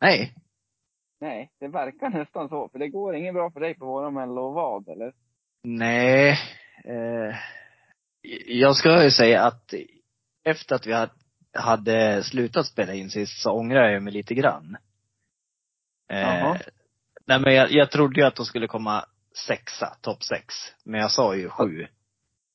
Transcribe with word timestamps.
Nej. 0.00 0.34
Nej, 1.20 1.50
det 1.60 1.68
verkar 1.68 2.10
nästan 2.10 2.48
så. 2.48 2.68
För 2.68 2.78
det 2.78 2.88
går 2.88 3.14
inget 3.14 3.34
bra 3.34 3.50
för 3.50 3.60
dig 3.60 3.74
på 3.74 3.86
våra 3.86 4.10
mello 4.10 4.50
vad, 4.52 4.88
eller? 4.88 5.12
Nej. 5.62 6.38
Eh, 6.84 7.36
jag 8.46 8.76
ska 8.76 9.04
ju 9.04 9.10
säga 9.10 9.42
att 9.42 9.74
efter 10.44 10.74
att 10.74 10.86
vi 10.86 11.08
hade, 11.52 12.24
slutat 12.24 12.66
spela 12.66 12.94
in 12.94 13.10
sist 13.10 13.42
så 13.42 13.50
ångrar 13.50 13.88
jag 13.88 14.02
mig 14.02 14.12
lite 14.12 14.34
grann. 14.34 14.76
Eh, 16.08 16.56
nej 17.26 17.40
men 17.40 17.54
jag, 17.54 17.70
jag 17.70 17.90
trodde 17.90 18.20
ju 18.20 18.26
att 18.26 18.36
de 18.36 18.46
skulle 18.46 18.66
komma 18.66 19.04
sexa, 19.46 19.86
topp 20.00 20.22
sex. 20.22 20.54
Men 20.84 21.00
jag 21.00 21.10
sa 21.10 21.34
ju 21.34 21.48
sju. 21.48 21.86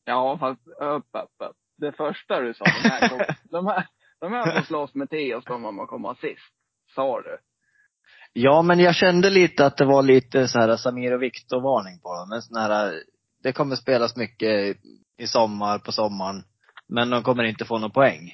Ja, 0.06 0.38
fast 0.40 0.68
upp, 0.68 1.06
upp, 1.12 1.50
upp. 1.50 1.58
Det 1.78 1.92
första 1.92 2.40
du 2.40 2.54
sa, 2.54 2.66
de 2.66 2.90
här, 2.90 3.36
de 3.44 3.68
här, 3.68 3.88
de 4.20 4.34
här 4.34 4.56
får 4.56 4.62
slåss 4.62 4.96
med 4.96 5.10
Theos, 5.10 5.46
de 5.46 5.66
om 5.66 5.80
att 5.80 5.90
komma 5.90 6.16
sist. 6.16 6.54
Sa 6.96 7.22
du. 7.22 7.38
Ja, 8.34 8.62
men 8.62 8.80
jag 8.80 8.96
kände 8.96 9.30
lite 9.30 9.66
att 9.66 9.78
det 9.78 9.86
var 9.86 10.04
lite 10.04 10.48
så 10.48 10.60
här 10.60 10.78
Samir 10.78 11.14
och 11.14 11.22
Viktor-varning 11.22 12.00
på 12.00 12.14
dem. 12.14 12.32
En 12.32 12.42
sån 12.42 12.58
här, 12.58 13.04
det 13.44 13.54
kommer 13.54 13.76
spelas 13.76 14.16
mycket 14.16 14.78
i 15.18 15.28
sommar, 15.28 15.80
på 15.80 15.92
sommaren. 15.92 16.44
Men 16.88 17.10
de 17.10 17.24
kommer 17.24 17.44
inte 17.44 17.66
få 17.66 17.78
någon 17.80 17.92
poäng. 17.92 18.34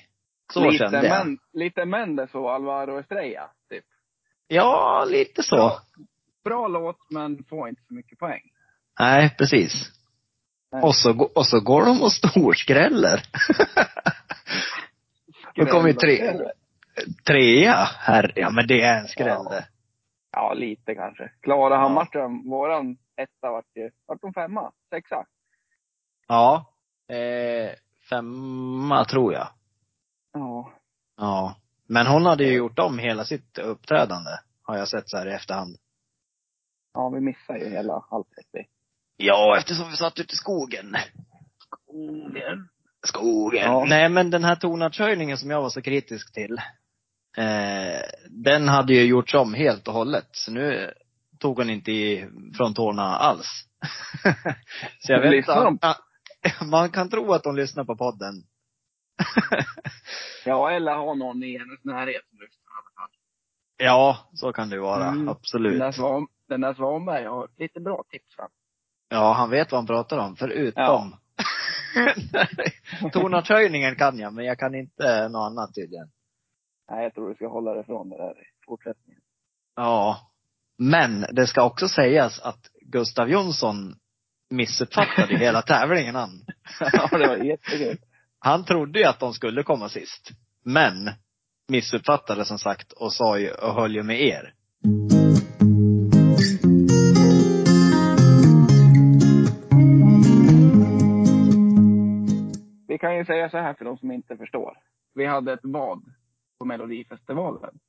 Så 0.54 0.70
lite 0.70 0.78
kände 0.78 1.08
jag. 1.08 1.26
Men, 1.26 1.38
lite 1.54 1.86
Mendes 1.86 2.34
och 2.34 2.52
Alvaro 2.52 3.00
Estrella, 3.00 3.52
typ. 3.70 3.86
Ja, 4.48 5.06
lite 5.10 5.44
så. 5.44 5.56
Ja. 5.56 5.82
Bra 6.44 6.68
låt, 6.68 6.98
men 7.10 7.44
får 7.44 7.70
inte 7.70 7.82
så 7.88 7.94
mycket 7.94 8.20
poäng. 8.20 8.42
Nej, 9.00 9.36
precis. 9.38 9.92
Nej. 10.72 10.82
Och 10.82 10.96
så, 10.96 11.30
och 11.36 11.46
så 11.46 11.60
går 11.60 11.86
de 11.86 12.02
och 12.02 12.12
storskräller. 12.12 13.24
de 15.56 15.66
kom 15.66 15.88
ju 15.88 15.94
tre, 15.94 16.34
trea. 17.28 17.84
Herre, 17.84 18.32
ja 18.36 18.50
men 18.50 18.68
det 18.68 18.82
är 18.82 19.00
en 19.00 19.08
skräll 19.08 19.44
det. 19.44 19.68
Ja, 20.32 20.54
lite 20.54 20.96
kanske. 20.96 21.32
Klara 21.42 21.78
Hammarström, 21.78 22.50
våran 22.50 22.98
etta 23.18 23.52
vart 23.52 23.76
ju, 23.76 23.92
vart 24.06 24.22
hon 24.22 24.34
femma? 24.34 24.72
Sexa? 24.90 25.26
Ja. 26.28 26.74
Eh, 27.08 27.72
femma 28.10 29.06
tror 29.06 29.34
jag. 29.34 29.48
Ja. 30.34 30.72
Ja. 31.18 31.56
Men 31.88 32.08
hon 32.08 32.26
hade 32.26 32.44
ju 32.44 32.54
gjort 32.54 32.80
om 32.80 33.00
hela 33.00 33.26
sitt 33.26 33.58
uppträdande. 33.58 34.32
Har 34.64 34.78
jag 34.78 34.88
sett 34.88 35.10
så 35.10 35.18
här 35.18 35.28
i 35.28 35.34
efterhand. 35.34 35.78
Ja, 36.94 37.10
vi 37.10 37.22
missar 37.22 37.58
ju 37.58 37.70
hela 37.70 38.06
allt 38.10 38.28
det. 38.52 38.66
Ja, 39.18 39.58
eftersom 39.58 39.90
vi 39.90 39.96
satt 39.96 40.20
ute 40.20 40.34
i 40.34 40.38
skogen. 40.38 40.96
Skogen. 41.60 42.70
Skogen. 43.04 43.64
Ja. 43.64 43.86
Nej, 43.88 44.10
men 44.10 44.30
den 44.30 44.44
här 44.44 44.56
tonartshöjningen 44.56 45.38
som 45.38 45.50
jag 45.50 45.62
var 45.62 45.70
så 45.70 45.82
kritisk 45.82 46.34
till. 46.34 46.58
Eh, 47.38 48.02
den 48.30 48.68
hade 48.68 48.94
ju 48.94 49.04
gjorts 49.04 49.34
om 49.34 49.54
helt 49.54 49.88
och 49.88 49.94
hållet. 49.94 50.28
Så 50.32 50.52
nu 50.52 50.94
tog 51.40 51.58
hon 51.58 51.70
inte 51.70 51.92
i, 51.92 52.28
från 52.58 52.74
tårna 52.74 53.04
alls. 53.04 53.66
så 55.00 55.12
jag 55.12 55.22
vet? 55.22 55.48
Ja, 55.48 55.78
Man 56.66 56.90
kan 56.90 57.10
tro 57.10 57.34
att 57.34 57.44
de 57.44 57.56
lyssnar 57.56 57.84
på 57.84 57.98
podden. 57.98 58.34
Ja, 60.46 60.72
eller 60.72 60.96
ha 60.96 61.14
någon 61.14 61.44
i 61.44 61.58
hennes 61.58 61.84
närhet 61.84 62.22
som 62.30 62.40
lyssnar 62.40 62.62
ja, 63.82 64.18
så 64.34 64.54
kan 64.54 64.70
det 64.70 64.76
ju 64.76 64.82
vara. 64.82 65.08
Mm. 65.08 65.30
Absolut. 65.30 65.80
Den 66.48 66.62
där, 66.62 66.74
Svanberg 66.74 67.26
har 67.26 67.48
lite 67.58 67.80
bra 67.80 68.04
tips 68.10 68.36
fram. 68.36 68.50
Ja, 69.10 69.34
han 69.34 69.50
vet 69.50 69.72
vad 69.72 69.80
han 69.80 69.88
pratar 69.88 70.18
om. 70.18 70.36
Förutom. 70.36 71.16
Tonartshöjningen 73.14 73.96
kan 73.96 74.20
jag, 74.20 74.34
men 74.34 74.46
jag 74.46 74.60
kan 74.60 74.76
inte 74.76 75.30
något 75.30 75.52
annat 75.52 75.76
tydligen. 75.76 76.08
Nej, 76.92 77.04
jag 77.04 77.14
tror 77.14 77.30
du 77.30 77.36
ska 77.36 77.48
hålla 77.48 77.74
dig 77.74 77.86
från 77.86 78.10
det 78.10 78.18
där 78.18 78.32
i 78.32 78.66
fortsättningen. 78.66 79.22
Ja. 79.76 80.18
Men 80.78 81.26
det 81.32 81.48
ska 81.48 81.64
också 81.64 81.88
sägas 81.88 82.40
att 82.40 82.60
Gustav 82.82 83.30
Jonsson 83.30 83.96
missuppfattade 84.50 85.38
hela 85.40 85.62
tävlingen 85.62 86.16
han. 86.16 86.30
ja, 86.80 87.18
det 87.18 87.28
var 87.28 87.38
jättekul. 87.38 87.98
Han 88.40 88.66
trodde 88.66 89.00
ju 89.00 89.06
att 89.06 89.20
de 89.20 89.34
skulle 89.34 89.64
komma 89.64 89.90
sist. 89.90 90.30
Men 90.64 91.10
missuppfattade 91.68 92.46
som 92.46 92.58
sagt 92.58 92.92
och 92.92 93.14
sa 93.14 93.40
ju, 93.40 93.52
och 93.52 93.74
höll 93.74 93.96
ju 93.96 94.04
med 94.04 94.22
er. 94.22 94.54
Vi 102.88 102.98
kan 102.98 103.18
ju 103.18 103.26
säga 103.26 103.50
så 103.50 103.58
här 103.58 103.74
för 103.74 103.86
de 103.86 103.98
som 103.98 104.12
inte 104.12 104.38
förstår. 104.38 104.78
Vi 105.14 105.26
hade 105.26 105.54
ett 105.54 105.60
vad 105.64 106.02
på 106.62 106.66
Melodifestivalen. 106.66 107.80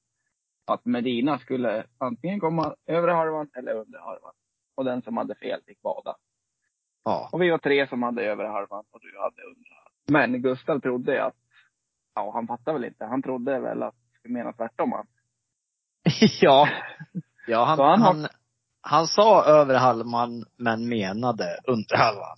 Att 0.67 0.85
Medina 0.85 1.39
skulle 1.39 1.87
antingen 1.99 2.41
komma 2.41 2.75
övre 2.87 3.13
halvan 3.13 3.51
eller 3.59 3.75
under 3.75 3.99
halvan. 3.99 4.33
Och 4.75 4.85
den 4.85 5.03
som 5.03 5.17
hade 5.17 5.35
fel 5.35 5.61
fick 5.67 5.83
bada. 5.83 6.17
Ja. 7.05 7.29
Och 7.33 7.43
vi 7.43 7.51
var 7.51 7.59
tre 7.59 7.89
som 7.89 8.03
hade 8.03 8.23
övre 8.25 8.47
halvan 8.47 8.85
och 8.91 9.01
du 9.01 9.19
hade 9.19 9.43
under 9.43 9.71
halvan. 9.75 10.33
Men 10.33 10.43
Gustav 10.43 10.81
trodde 10.81 11.25
att, 11.25 11.35
ja 12.15 12.33
han 12.35 12.47
fattade 12.47 12.73
väl 12.79 12.85
inte. 12.85 13.05
Han 13.05 13.23
trodde 13.23 13.59
väl 13.61 13.83
att 13.83 13.95
vi 14.23 14.33
menade 14.33 14.57
tvärtom 14.57 14.93
han. 14.93 15.07
ja. 16.41 16.69
Ja, 17.47 17.65
han, 17.65 17.79
han 17.79 18.01
han, 18.01 18.29
han, 18.81 19.07
sa 19.07 19.45
över 19.45 19.79
halvan, 19.79 20.45
men 20.57 20.89
menade 20.89 21.59
under 21.65 21.97
halvan. 21.97 22.37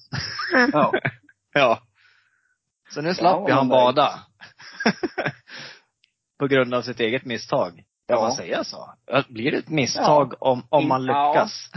Ja. 0.73 0.93
Ja. 1.57 1.79
Så 2.91 3.03
nu 3.03 3.15
slapp 3.15 3.41
Ja, 3.41 3.49
ju 3.49 3.55
han 3.55 3.69
bada. 3.69 4.11
På 6.39 6.47
grund 6.47 6.75
av 6.75 6.83
sitt 6.83 7.01
eget 7.01 7.25
misstag. 7.25 7.73
Kan 8.09 8.17
Ja. 8.17 8.21
man 8.23 8.33
säga 8.33 8.65
så? 8.65 8.95
Blir 9.29 9.51
det 9.51 9.57
ett 9.59 9.69
misstag 9.69 10.35
om, 10.39 10.63
om 10.69 10.89
man 10.89 11.01
In- 11.01 11.07
ja. 11.07 11.33
lyckas? 11.33 11.71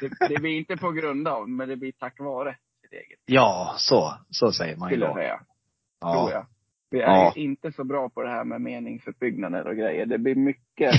Det, 0.00 0.28
det 0.28 0.40
blir 0.40 0.56
inte 0.58 0.76
på 0.76 0.90
grund 0.92 1.28
av, 1.28 1.48
men 1.48 1.68
det 1.68 1.76
blir 1.76 1.92
tack 1.92 2.20
vare 2.20 2.56
sitt 2.82 2.92
eget. 2.92 3.18
Ja, 3.26 3.74
så. 3.76 4.14
Så 4.30 4.52
säger 4.52 4.76
man 4.76 4.90
ju 4.90 4.96
då. 4.96 5.14
säga. 5.14 5.36
Tror 5.36 6.14
Ja. 6.14 6.30
jag. 6.32 6.46
Vi 6.90 7.00
är 7.00 7.06
Ja. 7.06 7.32
inte 7.36 7.72
så 7.72 7.84
bra 7.84 8.08
på 8.08 8.22
det 8.22 8.30
här 8.30 8.44
med 8.44 8.60
meningsuppbyggnader 8.60 9.66
och 9.66 9.76
grejer. 9.76 10.06
Det 10.06 10.18
blir 10.18 10.34
mycket, 10.34 10.94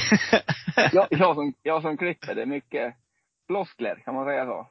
jag, 0.94 1.08
jag, 1.10 1.36
som, 1.36 1.54
jag 1.64 1.82
som 1.82 1.98
klipper, 1.98 2.36
det 2.36 2.42
är 2.42 2.46
mycket 2.46 2.94
floskler, 3.48 3.96
kan 4.06 4.16
man 4.16 4.26
säga 4.26 4.46
så? 4.46 4.68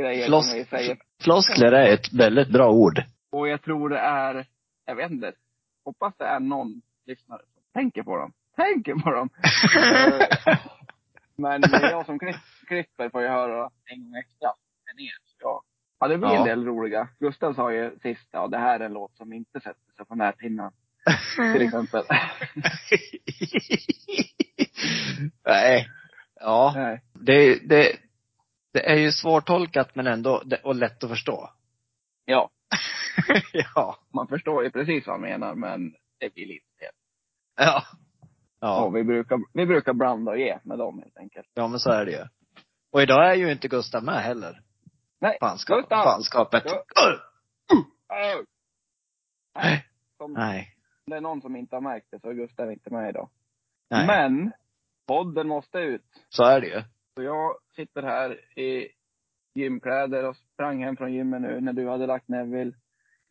Grejer 0.00 0.26
Floss, 0.26 0.48
som 0.50 0.58
vi 0.58 0.64
säger. 0.64 0.98
floskler 1.22 1.72
är 1.72 1.94
ett 1.94 2.12
väldigt 2.12 2.48
bra 2.52 2.70
ord. 2.70 3.02
Och 3.32 3.48
jag 3.48 3.62
tror 3.62 3.88
det 3.88 3.98
är, 3.98 4.46
jag 4.86 4.94
vet 4.96 5.10
inte, 5.10 5.32
hoppas 5.84 6.14
det 6.18 6.24
är 6.24 6.40
någon 6.40 6.82
lyssnare 7.06 7.40
tänker 7.74 8.02
på 8.02 8.16
dem. 8.16 8.32
Tänker 8.56 8.94
på 8.94 9.10
dem! 9.10 9.28
Men 11.36 11.62
jag 11.70 12.06
som 12.06 12.18
klipp, 12.18 12.36
klipper 12.66 13.08
får 13.08 13.22
ju 13.22 13.28
höra 13.28 13.70
en 13.84 14.04
gång 14.04 14.16
extra 14.16 14.48
än 14.92 15.00
er. 15.00 15.12
Ja, 15.98 16.08
det 16.08 16.18
blir 16.18 16.28
en 16.28 16.34
Ja. 16.34 16.44
del 16.44 16.64
roliga. 16.64 17.08
Gustav 17.20 17.54
sa 17.54 17.72
ju 17.72 17.98
sist, 18.02 18.28
ja 18.30 18.46
det 18.48 18.58
här 18.58 18.80
är 18.80 18.84
en 18.84 18.92
låt 18.92 19.16
som 19.16 19.32
inte 19.32 19.60
sätter 19.60 19.92
sig 19.96 20.06
på 20.06 20.14
näthinnan. 20.14 20.72
Till 21.52 21.62
exempel. 21.62 22.04
Nej. 25.46 25.88
Ja. 26.40 26.72
Nej. 26.76 27.00
Det, 27.12 27.68
det, 27.68 27.96
det 28.72 28.90
är 28.90 28.96
ju 28.96 29.12
svårtolkat 29.12 29.94
men 29.94 30.06
ändå, 30.06 30.42
det, 30.44 30.56
och 30.56 30.74
lätt 30.74 31.04
att 31.04 31.10
förstå. 31.10 31.50
Ja, 32.24 32.50
ja. 33.74 33.96
man 34.14 34.28
förstår 34.28 34.64
ju 34.64 34.70
precis 34.70 35.06
vad 35.06 35.14
han 35.14 35.20
menar, 35.30 35.54
men 35.54 35.94
det 36.20 36.34
blir 36.34 36.46
lite 36.46 36.66
fel. 36.80 36.92
Ja. 37.56 37.82
Ja. 38.60 38.84
Ja. 38.84 38.88
vi, 38.88 39.04
brukar, 39.04 39.38
vi 39.52 39.66
brukar 39.66 39.92
blanda 39.92 40.30
och 40.32 40.38
ge 40.38 40.58
med 40.64 40.78
dem 40.78 40.98
helt 40.98 41.16
enkelt. 41.16 41.46
Ja, 41.54 41.68
men 41.68 41.78
så 41.78 41.90
är 41.90 42.04
det 42.04 42.12
ju. 42.12 42.24
Och 42.92 43.02
idag 43.02 43.30
är 43.30 43.34
ju 43.34 43.52
inte 43.52 43.68
Gustav 43.68 44.04
med 44.04 44.14
heller. 44.22 44.60
Nej, 45.20 45.36
Fanskap, 45.40 45.78
Gustav! 45.78 46.04
fanskapet. 46.04 46.62
Ja. 46.66 46.84
Au! 48.08 48.44
Nej. 49.54 49.84
Som, 50.16 50.32
Nej. 50.32 50.68
det 51.06 51.16
är 51.16 51.20
någon 51.20 51.42
som 51.42 51.56
inte 51.56 51.76
har 51.76 51.80
märkt 51.80 52.06
det 52.10 52.20
så 52.20 52.28
är 52.30 52.34
Gustav 52.34 52.72
inte 52.72 52.90
med 52.90 53.08
idag. 53.10 53.30
Nej. 53.90 54.06
Men, 54.06 54.52
podden 55.06 55.48
måste 55.48 55.78
ut. 55.78 56.04
Så 56.28 56.44
är 56.44 56.60
det 56.60 56.66
ju. 56.66 56.82
Så 57.16 57.22
jag 57.22 57.56
sitter 57.76 58.02
här 58.02 58.58
i 58.58 58.88
gymkläder 59.54 60.28
och 60.28 60.36
sprang 60.36 60.84
hem 60.84 60.96
från 60.96 61.12
gymmet 61.12 61.42
nu 61.42 61.60
när 61.60 61.72
du 61.72 61.88
hade 61.88 62.06
lagt 62.06 62.28
Neville. 62.28 62.72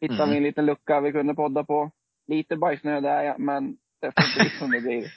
Hittade 0.02 0.24
Mm. 0.24 0.30
vi 0.32 0.38
en 0.38 0.44
liten 0.44 0.66
lucka 0.66 1.02
vi 1.02 1.12
kunde 1.12 1.34
podda 1.34 1.64
på. 1.64 1.92
Lite 2.28 2.56
bajsnödig 2.58 3.10
är 3.10 3.24
jag, 3.24 3.40
men 3.40 3.78
det 4.02 4.12
får 4.16 4.40
bli 4.42 4.50
som 4.50 4.72
det 4.72 4.82
blir. 4.82 5.14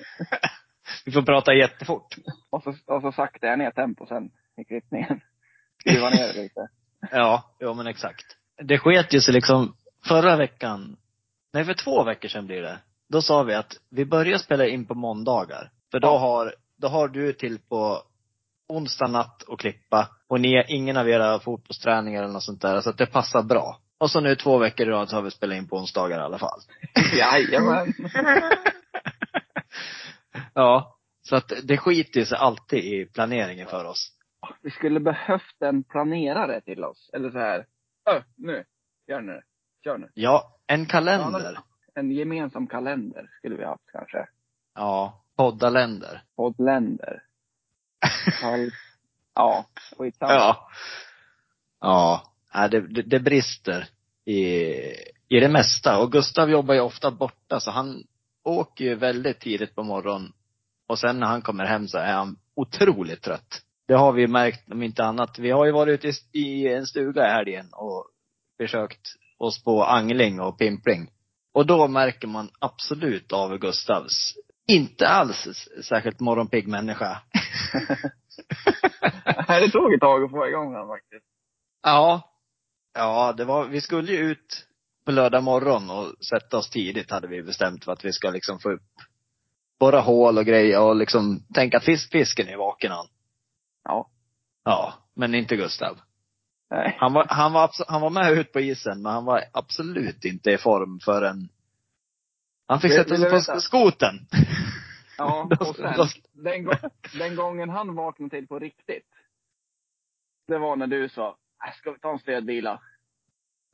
Vi 1.04 1.12
får 1.12 1.22
prata 1.22 1.54
jättefort. 1.54 2.16
Och 2.50 2.62
så, 2.62 2.74
och 2.86 3.02
så 3.02 3.12
saktar 3.12 3.48
jag 3.48 3.58
ner 3.58 3.70
tempo 3.70 4.06
sen 4.06 4.30
i 4.56 4.64
klippningen. 4.64 5.20
Skruva 5.80 6.10
ner 6.10 6.26
det 6.32 6.42
lite. 6.42 6.68
Ja, 7.10 7.54
ja 7.58 7.74
men 7.74 7.86
exakt. 7.86 8.24
Det 8.62 8.78
sket 8.78 9.14
ju 9.14 9.20
sig 9.20 9.34
liksom 9.34 9.76
förra 10.06 10.36
veckan, 10.36 10.96
nej 11.52 11.64
för 11.64 11.74
två 11.74 12.04
veckor 12.04 12.28
sedan 12.28 12.46
blir 12.46 12.62
det. 12.62 12.78
Då 13.08 13.22
sa 13.22 13.42
vi 13.42 13.54
att 13.54 13.76
vi 13.90 14.04
börjar 14.04 14.38
spela 14.38 14.66
in 14.66 14.86
på 14.86 14.94
måndagar. 14.94 15.70
För 15.90 16.00
då 16.00 16.08
Ja. 16.08 16.18
har, 16.18 16.54
då 16.78 16.88
har 16.88 17.08
du 17.08 17.32
till 17.32 17.58
på 17.58 18.02
onsdag 18.68 19.06
natt 19.06 19.42
och 19.42 19.60
klippa. 19.60 20.08
Och 20.28 20.40
ni, 20.40 20.64
ingen 20.68 20.96
av 20.96 21.08
era 21.08 21.40
fotbollsträningar 21.40 22.22
eller 22.22 22.32
något 22.32 22.42
sånt 22.42 22.62
där. 22.62 22.80
Så 22.80 22.90
att 22.90 22.98
det 22.98 23.06
passar 23.06 23.42
bra. 23.42 23.80
Och 24.04 24.10
så 24.10 24.20
nu 24.20 24.36
två 24.36 24.58
veckor 24.58 24.86
i 24.86 24.90
rad 24.90 25.08
så 25.08 25.16
har 25.16 25.22
vi 25.22 25.30
spelat 25.30 25.56
in 25.56 25.68
på 25.68 25.76
onsdagar 25.76 26.18
i 26.18 26.22
alla 26.22 26.38
fall. 26.38 26.60
Jajamän. 27.18 27.94
ja. 30.54 30.98
Så 31.22 31.36
att 31.36 31.52
det 31.62 31.76
skiter 31.76 32.24
sig 32.24 32.38
alltid 32.38 32.84
i 32.84 33.06
planeringen 33.06 33.66
för 33.66 33.84
oss. 33.84 34.12
Vi 34.62 34.70
skulle 34.70 35.00
behövt 35.00 35.62
en 35.62 35.84
planerare 35.84 36.60
till 36.60 36.84
oss. 36.84 37.10
Eller 37.12 37.30
så 37.30 37.38
här. 37.38 37.66
Ö, 38.10 38.22
nu. 38.36 38.64
Gör 39.06 39.20
nu. 39.20 39.42
Kör 39.84 39.98
nu. 39.98 40.10
Ja, 40.14 40.58
en 40.66 40.86
kalender. 40.86 41.58
En 41.94 42.10
gemensam 42.10 42.66
kalender 42.66 43.30
skulle 43.38 43.56
vi 43.56 43.64
haft 43.64 43.84
kanske. 43.92 44.26
Ja, 44.74 45.24
poddaländer. 45.36 46.22
Poddländer. 46.36 47.22
Ja, 49.36 49.66
skitsamma. 49.98 50.32
Ja. 50.32 50.68
Ja, 51.80 52.22
det, 52.68 52.80
det, 52.80 53.02
det 53.02 53.20
brister 53.20 53.88
i, 54.26 54.42
i 55.28 55.40
det 55.40 55.48
mesta. 55.48 55.98
Och 55.98 56.12
Gustav 56.12 56.50
jobbar 56.50 56.74
ju 56.74 56.80
ofta 56.80 57.10
borta 57.10 57.60
så 57.60 57.70
han 57.70 58.04
åker 58.44 58.84
ju 58.84 58.94
väldigt 58.94 59.40
tidigt 59.40 59.74
på 59.74 59.82
morgonen. 59.82 60.32
Och 60.88 60.98
sen 60.98 61.20
när 61.20 61.26
han 61.26 61.42
kommer 61.42 61.64
hem 61.64 61.88
så 61.88 61.98
är 61.98 62.12
han 62.12 62.36
otroligt 62.56 63.22
trött. 63.22 63.62
Det 63.88 63.94
har 63.94 64.12
vi 64.12 64.26
märkt 64.26 64.72
om 64.72 64.82
inte 64.82 65.04
annat. 65.04 65.38
Vi 65.38 65.50
har 65.50 65.66
ju 65.66 65.72
varit 65.72 65.92
ute 65.92 66.08
i, 66.08 66.38
i 66.38 66.74
en 66.74 66.86
stuga 66.86 67.26
i 67.26 67.30
helgen 67.30 67.68
och 67.72 68.06
försökt 68.60 69.08
oss 69.38 69.64
på 69.64 69.84
angling 69.84 70.40
och 70.40 70.58
pimpling. 70.58 71.10
Och 71.54 71.66
då 71.66 71.88
märker 71.88 72.28
man 72.28 72.50
absolut 72.58 73.32
av 73.32 73.58
Gustavs, 73.58 74.34
inte 74.66 75.08
alls 75.08 75.68
särskilt 75.88 76.20
morgonpigg 76.20 76.68
människa. 76.68 77.22
Det 79.48 79.70
tog 79.70 79.94
ett 79.94 80.00
tag 80.00 80.24
att 80.24 80.30
få 80.30 80.46
igång 80.46 80.74
honom 80.74 80.88
faktiskt. 80.88 81.26
Ja. 81.82 82.33
Ja, 82.94 83.32
det 83.32 83.44
var, 83.44 83.66
vi 83.66 83.80
skulle 83.80 84.12
ju 84.12 84.18
ut 84.18 84.66
på 85.04 85.12
lördag 85.12 85.42
morgon 85.42 85.90
och 85.90 86.24
sätta 86.24 86.56
oss 86.56 86.70
tidigt 86.70 87.10
hade 87.10 87.26
vi 87.28 87.42
bestämt 87.42 87.84
för 87.84 87.92
att 87.92 88.04
vi 88.04 88.12
ska 88.12 88.30
liksom 88.30 88.58
få 88.58 88.70
upp 88.70 88.90
borra 89.78 90.00
hål 90.00 90.38
och 90.38 90.44
grejer 90.44 90.80
och 90.80 90.96
liksom 90.96 91.46
tänka 91.54 91.76
att 91.76 91.84
fisk, 91.84 92.12
fisken 92.12 92.48
är 92.48 92.56
vaken 92.56 92.90
han. 92.92 93.06
Ja. 93.84 94.10
Ja, 94.64 94.94
men 95.14 95.34
inte 95.34 95.56
Gustav. 95.56 96.00
Nej. 96.70 96.96
Han 97.00 97.12
var, 97.12 97.26
han 97.28 97.52
var, 97.52 97.70
han 97.88 98.00
var 98.00 98.10
med 98.10 98.32
ut 98.32 98.52
på 98.52 98.60
isen, 98.60 99.02
men 99.02 99.12
han 99.12 99.24
var 99.24 99.44
absolut 99.52 100.24
inte 100.24 100.50
i 100.50 100.58
form 100.58 101.00
förrän 101.00 101.48
han 102.66 102.80
fick 102.80 102.92
sätta 102.92 103.16
sig 103.16 103.30
på 103.30 103.60
skoten. 103.60 104.14
Ja, 105.18 105.48
och 105.60 105.76
sen, 105.76 106.08
den, 106.32 106.70
den 107.18 107.36
gången 107.36 107.68
han 107.68 107.94
vaknade 107.94 108.30
till 108.30 108.46
på 108.46 108.58
riktigt. 108.58 109.08
Det 110.46 110.58
var 110.58 110.76
när 110.76 110.86
du 110.86 111.08
sa, 111.08 111.28
"Äh, 111.28 111.34
ska 111.72 111.92
vi 111.92 111.98
ta 111.98 112.12
en 112.12 112.18
stödvila? 112.18 112.80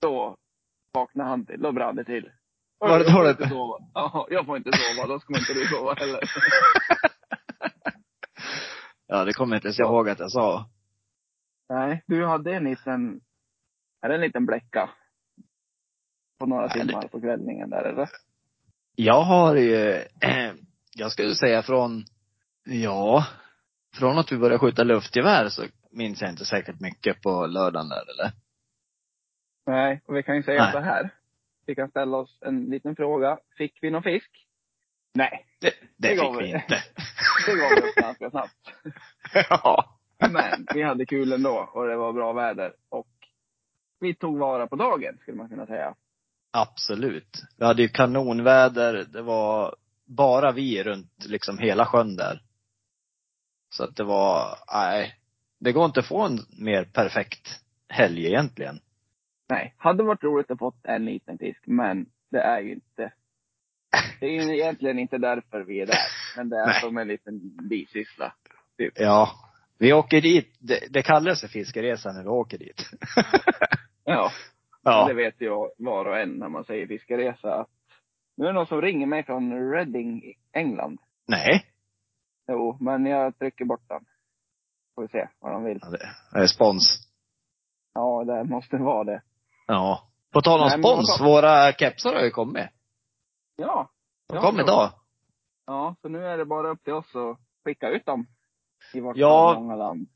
Då 0.01 0.37
vaknade 0.95 1.31
han 1.31 1.47
till, 1.47 1.61
då 1.63 1.73
brann 1.73 1.97
det 1.97 2.05
till. 2.05 2.31
Var 2.79 2.99
det 2.99 3.05
jag 3.05 3.13
får 3.13 3.25
då 3.25 3.31
inte 3.31 3.43
det- 3.43 3.49
sova. 3.49 3.79
Ja, 3.95 4.27
jag 4.31 4.47
får 4.47 4.57
inte 4.57 4.71
sova, 4.73 5.07
då 5.09 5.21
ska 5.21 5.39
inte 5.39 5.55
du 5.55 5.67
sova 5.67 5.95
heller. 5.95 6.21
Ja, 9.07 9.25
det 9.25 9.33
kommer 9.33 9.55
jag 9.55 9.59
inte 9.59 9.69
ens 9.69 9.81
ihåg 9.81 10.09
att 10.09 10.19
jag 10.19 10.31
sa. 10.31 10.71
Nej, 11.69 12.03
du 12.07 12.27
hade 12.27 12.55
en 12.55 12.65
liten, 12.65 13.21
är 14.03 14.09
det 14.09 14.15
en 14.15 14.21
liten 14.21 14.47
bläcka? 14.47 14.91
På 16.39 16.47
några 16.47 16.67
Nej, 16.67 16.71
det- 16.75 16.87
timmar 16.87 17.09
på 17.09 17.21
kvällningen 17.21 17.71
där 17.71 17.85
eller? 17.85 18.09
Jag 18.97 19.23
har 19.23 19.57
ju, 19.57 20.05
jag 20.97 21.13
skulle 21.13 21.35
säga 21.35 21.63
från, 21.63 22.05
ja, 22.65 23.27
från 23.99 24.19
att 24.19 24.33
vi 24.33 24.39
började 24.39 24.59
skjuta 24.59 24.85
luftgevär 24.85 25.49
så 25.49 25.63
minns 25.91 26.21
jag 26.21 26.31
inte 26.31 26.45
säkert 26.45 26.81
mycket 26.81 27.23
på 27.23 27.47
lördagen 27.47 27.89
där 27.89 28.03
eller? 28.11 28.33
Nej, 29.67 30.03
och 30.07 30.17
vi 30.17 30.23
kan 30.23 30.37
ju 30.37 30.43
säga 30.43 30.63
Nej. 30.63 30.73
så 30.73 30.79
här. 30.79 31.15
Vi 31.67 31.75
kan 31.75 31.91
ställa 31.91 32.17
oss 32.17 32.39
en 32.41 32.65
liten 32.65 32.97
fråga. 32.97 33.39
Fick 33.57 33.79
vi 33.83 33.91
någon 33.91 34.03
fisk? 34.03 34.47
Nej, 35.15 35.47
Det, 35.61 35.71
det 35.97 36.09
Det 36.09 36.09
fick 36.09 36.41
vi 36.41 36.43
vi. 36.45 36.49
inte. 36.51 36.83
det 37.47 37.55
gav 37.57 37.71
vi 37.71 37.89
upp 37.89 37.95
ganska 37.95 38.31
snabbt. 38.31 38.73
ja. 39.51 39.97
Men 40.33 40.67
vi 40.75 40.83
hade 40.83 41.07
kul 41.07 41.33
ändå 41.33 41.71
och 41.75 41.87
det 41.87 41.97
var 41.97 42.13
bra 42.13 42.33
väder. 42.33 42.75
Och 42.89 43.09
vi 44.01 44.15
tog 44.15 44.39
vara 44.39 44.67
på 44.67 44.77
dagen 44.77 45.19
skulle 45.21 45.37
man 45.37 45.49
kunna 45.49 45.67
säga. 45.67 45.95
Absolut. 46.53 47.43
Vi 47.59 47.65
hade 47.65 47.83
ju 47.83 47.89
kanonväder. 47.89 49.05
Det 49.13 49.23
var 49.23 49.77
bara 50.07 50.53
vi 50.53 50.83
runt 50.83 51.25
liksom 51.27 51.59
hela 51.59 51.87
sjön 51.87 52.17
där. 52.17 52.43
Så 53.69 53.85
att 53.85 53.97
det 53.97 54.05
var, 54.05 54.59
nej. 54.75 55.15
Det 55.61 55.73
går 55.73 55.85
inte 55.85 56.01
att 56.01 56.07
få 56.07 56.21
en 56.21 56.39
mer 56.59 56.85
perfekt 56.85 57.49
helg 57.89 58.27
egentligen. 58.27 58.81
Nej, 59.49 59.75
hade 59.77 60.03
varit 60.03 60.25
roligt 60.25 60.51
att 60.51 60.59
få 60.59 60.73
en 60.83 61.05
liten 61.05 61.39
fisk, 61.39 61.63
men 61.67 62.07
det 62.31 62.41
är 62.41 62.61
ju 62.61 62.73
inte. 62.73 63.13
Det 64.21 64.27
är 64.27 64.31
ju 64.31 64.55
egentligen 64.61 64.99
inte 64.99 65.19
därför 65.19 65.61
vi 65.61 65.81
är 65.81 65.87
där. 65.87 65.97
Men 66.37 66.49
det 66.49 66.57
är 66.57 66.67
Nej. 66.67 66.81
som 66.81 66.99
en 66.99 67.09
liten 67.09 67.41
bisyssla. 67.69 68.33
Typ. 68.79 68.93
Ja. 68.97 69.31
Vi 69.79 69.93
åker 69.93 70.21
dit, 70.21 70.57
det, 70.59 70.81
det 70.91 71.03
kallas 71.03 71.41
för 71.41 71.49
fiskeresa 71.49 72.13
när 72.13 72.23
vi 72.23 72.29
åker 72.29 72.59
dit. 72.59 72.83
Ja, 74.05 74.31
ja. 74.83 75.07
det 75.09 75.15
vet 75.15 75.41
ju 75.41 75.49
var 75.79 76.05
och 76.05 76.19
en 76.19 76.31
när 76.31 76.49
man 76.49 76.65
säger 76.65 76.87
fiskeresa. 76.87 77.55
Att 77.55 77.69
nu 78.37 78.45
är 78.45 78.49
det 78.49 78.55
någon 78.55 78.67
som 78.67 78.83
ringer 78.83 79.07
mig 79.07 79.25
från 79.25 79.73
Reading, 79.73 80.35
England. 80.53 80.99
Nej. 81.29 81.65
Jo, 82.49 82.77
men 82.81 83.07
jag 83.07 83.39
trycker 83.39 83.65
bort 83.65 83.89
den. 83.89 84.05
Får 84.95 85.03
vi 85.03 85.09
se 85.09 85.29
vad 85.41 85.53
de 85.53 85.65
vill. 85.65 85.79
Ja, 85.83 85.89
det- 85.91 86.41
Respons. 86.41 87.07
Ja, 87.95 88.25
det 88.25 88.45
måste 88.45 88.77
vara 88.77 89.05
det. 89.05 89.23
Ja. 89.67 90.09
På 90.33 90.41
tal 90.43 90.61
om 90.61 90.67
Nej, 90.69 90.79
men 90.79 90.83
spons, 90.85 91.19
fan. 91.19 91.27
våra 91.27 91.73
kepsar 91.73 92.15
har 92.15 92.23
ju 92.23 92.31
kommit. 92.31 92.67
Ja. 93.57 93.91
De 94.29 94.35
Ja, 94.37 94.43
kom 94.43 94.61
idag. 94.61 94.91
Ja, 95.67 95.95
så 96.03 96.09
nu 96.09 96.27
är 96.27 96.39
det 96.39 96.45
bara 96.45 96.69
upp 96.71 96.85
till 96.85 96.93
oss 96.93 97.15
att 97.17 97.39
skicka 97.65 97.89
ut 97.89 98.07
dem. 98.07 98.27
I 98.95 99.01
vart 99.01 99.17
Ja. 99.17 99.55
många 99.59 99.77
land. 99.77 100.07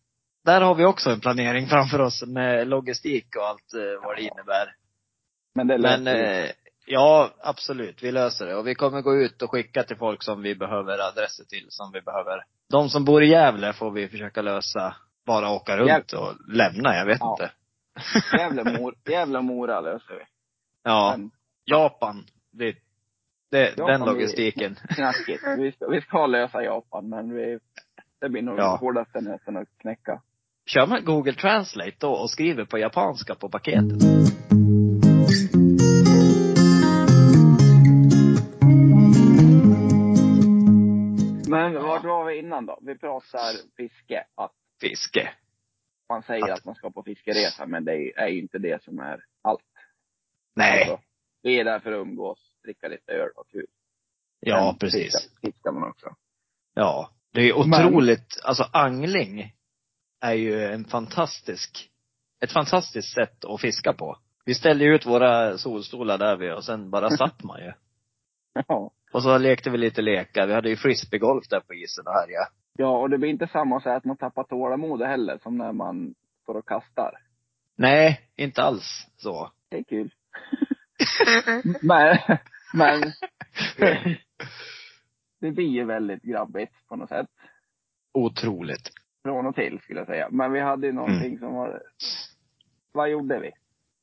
Där 0.44 0.61
har 0.61 0.75
vi 0.75 0.85
också 0.85 1.11
en 1.11 1.20
planering 1.20 1.67
framför 1.70 2.00
oss 2.00 2.23
med 2.27 2.69
logistik 2.69 3.37
och 3.37 3.47
allt 3.47 3.75
eh, 3.75 4.05
vad 4.06 4.17
det 4.17 4.23
innebär. 4.23 4.75
Men 5.55 5.67
det 5.67 5.79
Men 5.79 6.05
löser 6.05 6.15
vi. 6.43 6.49
eh, 6.49 6.50
ja, 6.87 7.31
absolut. 7.41 8.03
Vi 8.03 8.12
löser 8.12 8.47
det. 8.47 8.56
Och 8.56 8.67
vi 8.67 8.75
kommer 8.75 9.03
gå 9.03 9.15
ut 9.17 9.43
och 9.43 9.50
skicka 9.50 9.82
till 9.82 9.97
folk 9.97 10.23
som 10.23 10.43
vi 10.43 10.55
behöver 10.55 10.99
adresser 11.09 11.44
till, 11.44 11.67
som 11.69 11.93
vi 11.93 12.00
behöver. 12.00 12.44
De 12.71 12.89
som 12.89 13.05
bor 13.05 13.23
i 13.23 13.27
Gävle 13.27 13.73
får 13.73 13.91
vi 13.91 14.09
försöka 14.09 14.43
lösa. 14.43 14.97
Bara 15.27 15.51
åka 15.51 15.77
runt 15.77 16.13
och 16.13 16.33
lämna, 16.49 16.97
jag 16.97 17.06
vet 17.06 17.19
Ja. 17.21 17.37
inte. 17.41 17.53
Gävle, 18.39 18.79
Mor, 18.79 18.94
Gävle 19.11 19.39
och 19.39 19.44
Mora 19.44 19.81
löser 19.81 20.15
vi. 20.15 20.25
Ja. 20.83 21.15
Men 21.19 21.31
Japan. 21.65 22.27
Det, 22.53 22.75
det, 23.51 23.69
Japan 23.77 23.87
den 24.01 24.01
logistiken. 24.09 24.75
knackigt. 24.89 25.43
Vi 25.59 25.73
ska, 25.73 25.87
vi 25.89 26.01
ska 26.01 26.27
lösa 26.27 26.63
Japan, 26.63 27.09
men 27.09 27.35
vi, 27.35 27.59
det 28.21 28.29
blir 28.29 28.43
nog 28.43 28.59
Ja. 28.59 28.77
hårdaste 28.81 29.21
nöten 29.21 29.56
att 29.56 29.69
knäcka. 29.81 30.23
Kör 30.67 30.87
man 30.87 31.05
Google 31.05 31.35
Translate 31.35 31.97
då 31.99 32.11
och 32.13 32.31
skriver 32.31 32.65
på 32.65 32.79
japanska 32.79 33.35
på 33.35 33.49
paketet? 33.49 33.99
Men 41.75 41.89
vart 41.89 42.05
var 42.05 42.25
vi 42.25 42.39
innan 42.39 42.67
då? 42.67 42.79
Vi 42.83 42.99
pratar 42.99 43.53
fiske. 43.77 44.27
Att 44.35 44.53
Fiske. 44.81 45.31
man 46.09 46.23
säger 46.23 46.45
Att- 46.53 46.59
att 46.59 46.65
man 46.65 46.75
ska 46.75 46.91
på 46.91 47.03
fiskeresa, 47.03 47.67
men 47.67 47.85
det 47.85 48.13
är 48.19 48.29
ju 48.29 48.39
inte 48.41 48.59
det 48.59 48.83
som 48.85 48.99
är 48.99 49.25
allt. 49.43 49.61
Nej. 50.57 50.81
Alltså, 50.91 51.07
vi 51.43 51.61
är 51.61 51.65
där 51.65 51.79
för 51.81 51.93
att 51.93 52.07
umgås, 52.07 52.39
dricka 52.65 52.89
lite 52.89 53.13
öl 53.13 53.31
och 53.37 53.49
kul. 53.49 53.67
Ja, 54.41 54.71
Sen 54.71 54.79
precis. 54.79 55.03
Fiskar, 55.13 55.41
fiskar 55.41 55.73
man 55.73 55.91
också. 55.91 56.17
Ja. 56.75 57.11
Det 57.33 57.41
är 57.41 57.45
ju 57.45 57.67
Men- 57.67 57.87
otroligt, 57.87 58.41
alltså 58.45 58.65
angling 58.73 59.55
är 60.21 60.33
ju 60.35 60.65
en 60.65 60.85
fantastisk, 60.85 61.91
ett 62.45 62.53
fantastiskt 62.53 63.15
sätt 63.15 63.45
att 63.45 63.61
fiska 63.61 63.93
på. 63.93 64.19
Vi 64.45 64.55
ställde 64.55 64.85
ju 64.85 64.95
ut 64.95 65.07
våra 65.07 65.59
solstolar 65.59 66.19
där 66.19 66.37
vi 66.37 66.53
och 66.53 66.65
sen 66.65 66.91
bara 66.91 67.11
satt 67.11 67.43
man 67.43 67.61
ju. 67.61 67.73
Ja. 68.69 68.91
Och 69.15 69.23
så 69.23 69.39
lekte 69.39 69.71
vi 69.71 69.79
lite 69.79 70.03
lekar. 70.03 70.47
Vi 70.47 70.55
hade 70.55 70.69
ju 70.69 70.77
frisbeegolf 70.77 71.49
där 71.49 71.61
på 71.61 71.75
isen 71.75 72.06
och 72.06 72.13
här 72.13 72.27
ja. 72.29 72.47
Ja, 72.77 72.99
och 72.99 73.11
det 73.11 73.19
blir 73.19 73.31
inte 73.31 73.47
samma 73.47 73.81
sätt 73.81 73.97
att 73.97 74.05
man 74.05 74.17
tappar 74.17 74.44
tålamodet 74.44 75.09
heller, 75.09 75.39
som 75.43 75.59
när 75.59 75.73
man 75.73 76.15
står 76.43 76.55
och 76.55 76.69
kastar. 76.69 77.13
Nej, 77.77 78.21
inte 78.37 78.63
alls 78.63 79.06
så. 79.17 79.51
Det 79.69 79.79
är 79.79 79.83
kul. 79.83 80.11
men, 81.83 82.19
men 82.75 83.01
det 85.41 85.51
blir 85.51 85.69
ju 85.69 85.85
väldigt 85.85 86.23
grabbigt 86.23 86.73
på 86.89 86.97
något 86.97 87.09
sätt. 87.09 87.27
Otroligt. 88.15 88.91
Från 89.23 89.47
och 89.47 89.55
till 89.55 89.81
skulle 89.83 90.01
jag 90.01 90.06
säga. 90.06 90.29
Men 90.31 90.53
vi 90.53 90.61
hade 90.61 90.87
ju 90.87 90.93
någonting 90.93 91.27
Mm. 91.27 91.39
som 91.39 91.55
var, 91.55 91.83
vad 92.93 93.11
gjorde 93.11 93.41
vi 93.41 93.51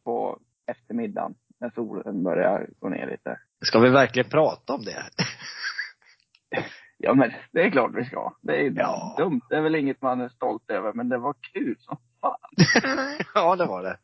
på 0.04 0.40
eftermiddagen 0.66 1.36
när 1.62 1.70
solen 1.70 2.24
började 2.24 2.68
gå 2.80 2.90
ner 2.90 3.08
lite? 3.08 3.40
Ska 3.66 3.80
vi 3.80 3.90
verkligen 3.90 4.30
prata 4.30 4.74
om 4.74 4.82
det? 4.86 5.04
Ja 7.04 7.14
men 7.14 7.32
det 7.52 7.62
är 7.62 7.70
klart 7.70 7.92
vi 7.96 8.06
ska. 8.06 8.34
Det 8.42 8.66
är 8.66 8.72
Ja. 8.76 9.16
dumt. 9.18 9.42
Det 9.50 9.56
är 9.56 9.62
väl 9.62 9.76
inget 9.76 10.02
man 10.02 10.22
är 10.22 10.30
stolt 10.30 10.70
över, 10.70 10.94
men 10.94 11.10
det 11.10 11.18
var 11.18 11.36
kul 11.54 11.76
som 11.80 11.98
fan. 12.22 12.38
ja, 13.36 13.56
det 13.56 13.66
var 13.66 13.84
det. 13.84 13.98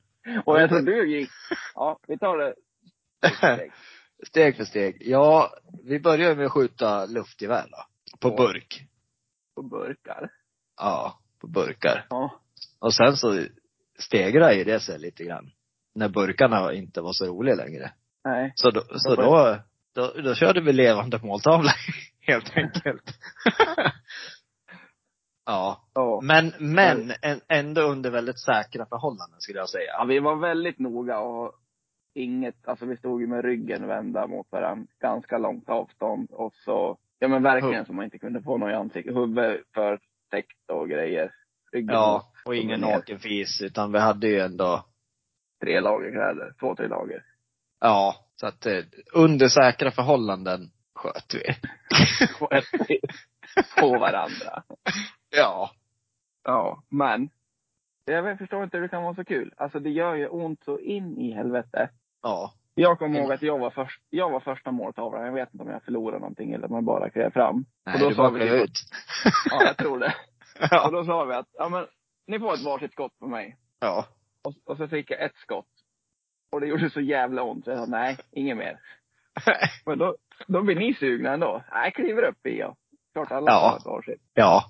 Och 0.45 0.61
jag 0.61 0.69
tror 0.69 0.81
du 0.81 1.17
gick, 1.17 1.29
ja 1.75 1.99
vi 2.07 2.17
tar 2.17 2.37
det 2.37 2.53
steg 3.21 3.35
för 3.35 3.55
steg. 3.55 3.71
Steg 4.27 4.57
för 4.57 4.63
steg. 4.63 4.97
Ja, 5.01 5.49
vi 5.83 5.99
började 5.99 6.35
med 6.35 6.45
att 6.45 6.51
skjuta 6.51 7.05
luftgevär 7.05 7.65
då. 7.71 7.77
På 8.19 8.29
Ja. 8.29 8.35
burk. 8.47 8.81
På 9.55 9.61
burkar. 9.63 10.29
Ja, 10.77 11.19
på 11.41 11.47
burkar. 11.47 12.05
Ja. 12.09 12.41
Och 12.79 12.93
sen 12.93 13.17
så 13.17 13.43
stegrade 13.99 14.53
ju 14.55 14.63
det 14.63 14.79
sig 14.79 14.99
lite 14.99 15.23
grann. 15.23 15.51
När 15.97 16.09
burkarna 16.09 16.73
inte 16.73 17.01
var 17.01 17.13
så 17.13 17.25
roliga 17.25 17.55
längre. 17.55 17.91
Nej. 18.23 18.51
Så 18.55 18.71
då, 18.71 18.81
så 18.95 19.15
då, 19.15 19.57
då, 19.95 20.21
då 20.21 20.35
körde 20.35 20.61
vi 20.61 20.73
levande 20.73 21.19
måltavla 21.23 21.71
helt 22.21 22.51
enkelt. 22.57 23.03
ja. 25.45 25.81
Ja. 25.93 26.19
Men, 26.23 26.53
men 26.59 27.11
en, 27.21 27.41
ändå 27.47 27.81
under 27.81 28.11
väldigt 28.11 28.39
säkra 28.39 28.85
förhållanden 28.85 29.41
skulle 29.41 29.59
jag 29.59 29.69
säga. 29.69 29.91
ja. 29.97 30.05
Vi 30.05 30.19
var 30.19 30.35
väldigt 30.35 30.79
noga 30.79 31.19
och 31.19 31.53
inget, 32.13 32.67
alltså 32.67 32.85
vi 32.85 32.97
stod 32.97 33.21
ju 33.21 33.27
med 33.27 33.45
ryggen 33.45 33.87
vända 33.87 34.27
mot 34.27 34.51
varandra. 34.51 34.87
Ganska 34.99 35.37
långt 35.37 35.69
avstånd 35.69 36.31
och 36.31 36.53
så, 36.55 36.97
ja 37.19 37.27
men 37.27 37.43
verkligen 37.43 37.85
så 37.85 37.93
man 37.93 38.05
inte 38.05 38.19
kunde 38.19 38.41
få 38.41 38.57
något 38.57 38.69
i 38.71 38.73
ansiktet. 38.73 39.15
Huvudet 39.15 39.61
förtäckt 39.73 40.69
och 40.71 40.89
grejer. 40.89 41.31
Ryggen 41.71 41.95
Ja, 41.95 42.31
och 42.45 42.55
ingen 42.55 42.79
nakenfis, 42.81 43.61
utan 43.61 43.91
vi 43.91 43.99
hade 43.99 44.27
ju 44.27 44.39
ändå, 44.39 44.85
tre 45.61 45.79
lager 45.79 46.11
kläder. 46.11 46.53
Två, 46.59 46.75
tre 46.75 46.87
lager. 46.87 47.23
ja, 47.79 48.15
så 48.35 48.47
att 48.47 48.65
eh, 48.65 48.83
under 49.13 49.47
säkra 49.47 49.91
förhållanden 49.91 50.71
sköt 50.95 51.33
vi. 51.33 51.43
På, 53.79 53.89
varandra. 53.99 54.63
Ja. 55.29 55.71
Ja, 56.43 56.83
men. 56.89 57.29
Jag 58.05 58.37
förstår 58.37 58.63
inte 58.63 58.77
hur 58.77 58.81
det 58.81 58.89
kan 58.89 59.03
vara 59.03 59.15
så 59.15 59.25
kul. 59.25 59.53
Alltså 59.57 59.79
det 59.79 59.89
gör 59.89 60.15
ju 60.15 60.27
ont 60.27 60.63
så 60.63 60.79
in 60.79 61.17
i 61.17 61.31
helvete. 61.33 61.89
Ja. 62.21 62.53
Jag 62.75 62.99
kommer 62.99 63.19
ihåg 63.19 63.31
att 63.31 63.41
jag 63.41 63.57
var, 63.59 63.69
först, 63.69 64.01
jag 64.09 64.29
var 64.31 64.39
första 64.39 64.71
måltavlan. 64.71 65.25
Jag 65.25 65.33
vet 65.33 65.53
inte 65.53 65.63
om 65.63 65.69
jag 65.69 65.83
förlorade 65.83 66.19
någonting 66.19 66.53
eller 66.53 66.67
om 66.67 66.75
jag 66.75 66.83
bara 66.83 67.09
klev 67.09 67.31
fram. 67.31 67.65
Nej, 67.85 67.93
Och 67.95 67.99
då 68.01 68.09
du 68.09 68.15
sa 68.15 68.29
bara 68.31 68.39
klev 68.39 68.49
typ- 68.59 68.63
ut. 68.63 68.71
Ja, 69.49 69.63
jag 69.65 69.77
tror 69.77 69.99
det. 69.99 70.05
Och 70.61 70.67
ja. 70.71 70.89
då 70.91 71.03
sa 71.05 71.23
vi 71.25 71.33
att, 71.33 71.47
ja 71.53 71.69
men, 71.69 71.85
ni 72.27 72.39
får 72.39 72.53
ett 72.53 72.63
varsitt 72.65 72.91
skott 72.91 73.19
på 73.19 73.27
mig. 73.27 73.57
ja. 73.79 74.05
Och, 74.47 74.53
och 74.65 74.77
så 74.77 74.87
fick 74.87 75.11
jag 75.11 75.21
ett 75.21 75.35
skott. 75.35 75.67
Och 76.51 76.61
det 76.61 76.67
gjorde 76.67 76.89
så 76.89 77.01
jävla 77.01 77.43
ont 77.43 77.65
så 77.65 77.71
jag 77.71 77.79
sa, 77.79 77.85
nej, 77.85 78.17
inget 78.31 78.57
mer. 78.57 78.79
Men 79.85 79.97
då, 79.97 80.15
då 80.47 80.61
blir 80.61 80.75
ni 80.75 80.93
sugna 80.93 81.33
ändå. 81.33 81.63
Nej, 81.71 81.91
kliver 81.91 82.23
upp 82.23 82.45
i 82.45 82.57
jag. 82.59 82.75
Klart 83.13 83.31
alla 83.31 83.51
Ja. 83.51 83.77
ett 83.79 83.85
varsitt. 83.85 84.21
Ja. 84.33 84.63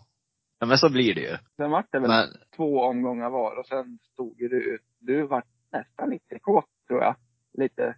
Ja 0.59 0.65
men 0.67 0.77
så 0.77 0.89
blir 0.89 1.15
det 1.15 1.21
ju. 1.21 1.37
Sen 1.57 1.71
vart 1.71 1.91
det 1.91 1.99
väl 1.99 2.09
Men, 2.09 2.27
två 2.55 2.81
omgångar 2.81 3.29
var 3.29 3.59
och 3.59 3.65
sen 3.67 3.99
stod 4.13 4.41
ju 4.41 4.47
du 4.47 4.73
ut. 4.75 4.81
Du 4.99 5.27
var 5.27 5.43
nästan 5.71 6.09
lite 6.09 6.39
kåt 6.39 6.65
tror 6.87 7.01
jag. 7.03 7.15
Lite. 7.53 7.95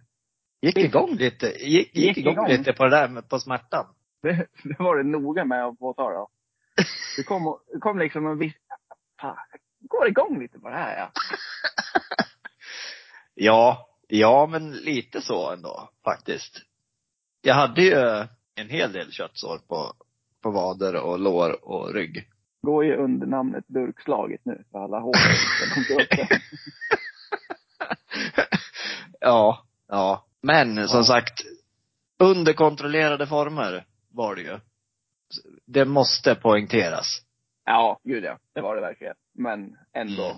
gick 0.62 0.76
igång 0.76 1.10
lite, 1.14 1.46
gick, 1.46 1.96
gick 1.96 2.06
Gick 2.06 2.16
igång, 2.18 2.32
igång. 2.32 2.48
lite 2.48 2.72
på 2.72 2.84
det 2.84 2.90
där 2.90 3.08
med, 3.08 3.28
på 3.28 3.38
smärtan. 3.38 3.86
Det, 4.22 4.46
det 4.64 4.78
var 4.78 4.96
det 4.96 5.02
noga 5.02 5.44
med 5.44 5.64
att 5.64 5.78
påtala. 5.78 6.26
Det 7.16 7.22
kom, 7.22 7.46
och- 7.46 7.62
det 7.72 7.78
kom 7.80 7.98
liksom 7.98 8.26
en 8.26 8.38
viss, 8.38 8.54
fan, 9.20 9.36
jag 9.80 9.88
går 9.88 10.08
igång 10.08 10.40
lite 10.40 10.58
på 10.58 10.68
det 10.68 10.76
här 10.76 10.98
ja. 10.98 11.10
Ja, 13.42 13.88
ja 14.08 14.46
men 14.46 14.70
lite 14.72 15.20
så 15.22 15.50
ändå 15.52 15.90
faktiskt. 16.04 16.62
Jag 17.42 17.54
hade 17.54 17.82
ju 17.82 18.26
en 18.54 18.68
hel 18.68 18.92
del 18.92 19.12
köttsår 19.12 19.58
på, 19.68 19.92
på 20.42 20.50
vader 20.50 20.94
och 20.96 21.18
lår 21.18 21.68
och 21.68 21.94
rygg. 21.94 22.28
Går 22.62 22.84
ju 22.84 22.96
under 22.96 23.26
namnet 23.26 23.64
durkslaget 23.68 24.40
nu 24.44 24.64
för 24.72 24.78
alla 24.78 25.00
hår 25.00 25.12
som 25.74 26.06
ja, 29.20 29.64
ja. 29.88 30.24
Men 30.42 30.88
som 30.88 30.98
Ja. 30.98 31.04
sagt, 31.04 31.40
under 32.18 32.52
kontrollerade 32.52 33.26
former 33.26 33.86
var 34.10 34.34
det 34.36 34.42
ju. 34.42 34.58
Det 35.66 35.84
måste 35.84 36.34
poängteras. 36.34 37.06
Ja, 37.64 38.00
gud 38.04 38.24
ja. 38.24 38.38
Det 38.54 38.60
var 38.60 38.74
det 38.74 38.80
verkligen. 38.80 39.14
Men 39.34 39.76
ändå 39.92 40.24
Mm. 40.30 40.36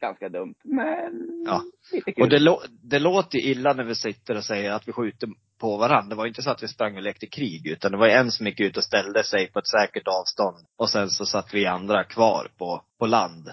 Ganska 0.00 0.28
dumt. 0.28 0.54
Men 0.64 1.44
Ja. 1.46 1.62
lite 1.92 2.12
kul. 2.12 2.22
Och 2.24 2.28
det, 2.30 2.38
lå- 2.38 2.62
det 2.82 2.98
låter 2.98 3.38
illa 3.38 3.72
när 3.72 3.84
vi 3.84 3.94
sitter 3.94 4.36
och 4.36 4.44
säger 4.44 4.70
att 4.70 4.88
vi 4.88 4.92
skjuter 4.92 5.28
på 5.60 5.76
varandra. 5.76 6.08
Det 6.10 6.14
var 6.14 6.26
inte 6.26 6.42
så 6.42 6.50
att 6.50 6.62
vi 6.62 6.68
sprang 6.68 6.96
och 6.96 7.02
lekte 7.02 7.26
krig, 7.26 7.66
utan 7.66 7.92
det 7.92 7.98
var 7.98 8.08
en 8.08 8.30
som 8.32 8.46
gick 8.46 8.60
ut 8.60 8.76
och 8.76 8.84
ställde 8.84 9.24
sig 9.24 9.52
på 9.52 9.58
ett 9.58 9.68
säkert 9.68 10.08
avstånd. 10.08 10.66
Och 10.76 10.90
sen 10.90 11.10
så 11.10 11.26
satt 11.26 11.54
vi 11.54 11.66
andra 11.66 12.04
kvar 12.04 12.48
på, 12.58 12.82
på 12.98 13.06
land 13.06 13.50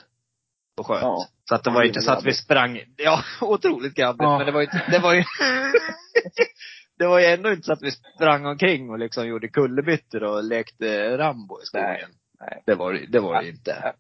och 0.77 0.87
sköt. 0.87 1.01
Ja. 1.01 1.25
Så 1.49 1.55
att 1.55 1.63
det 1.63 1.69
var 1.71 1.81
ju 1.81 1.87
inte 1.87 2.01
så 2.01 2.11
att 2.11 2.25
vi 2.25 2.33
sprang, 2.33 2.81
ja, 2.97 3.21
otroligt 3.41 3.93
grabbigt. 3.93 4.23
Ja. 4.23 4.37
Men 4.37 4.45
det 4.45 4.51
var 4.51 4.59
ju 4.61 4.65
inte, 4.65 4.85
det 4.91 4.99
var 4.99 5.13
ju, 5.13 5.23
det 6.99 7.07
var 7.07 7.19
ju 7.19 7.25
ändå 7.25 7.51
inte 7.51 7.63
så 7.65 7.73
att 7.73 7.81
vi 7.81 7.91
sprang 7.91 8.45
omkring 8.45 8.89
och 8.89 8.99
liksom 8.99 9.27
gjorde 9.27 9.47
kullerbyttor 9.47 10.23
och 10.23 10.43
lekte 10.43 11.17
Rambo 11.17 11.61
i 11.61 11.65
skogen. 11.65 11.87
Nej, 11.89 12.05
nej. 12.39 12.63
Det 12.65 12.75
var 12.75 12.93
det, 12.93 13.05
det 13.11 13.19
var 13.19 13.41
det 13.41 13.49
inte. 13.49 13.93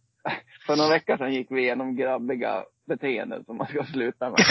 För 0.67 0.75
några 0.75 0.89
veckor 0.89 1.17
sedan 1.17 1.33
gick 1.33 1.51
vi 1.51 1.61
igenom 1.61 1.95
grabbiga 1.95 2.65
beteenden 2.87 3.45
som 3.45 3.57
man 3.57 3.67
ska 3.67 3.83
sluta 3.83 4.29
med. 4.29 4.37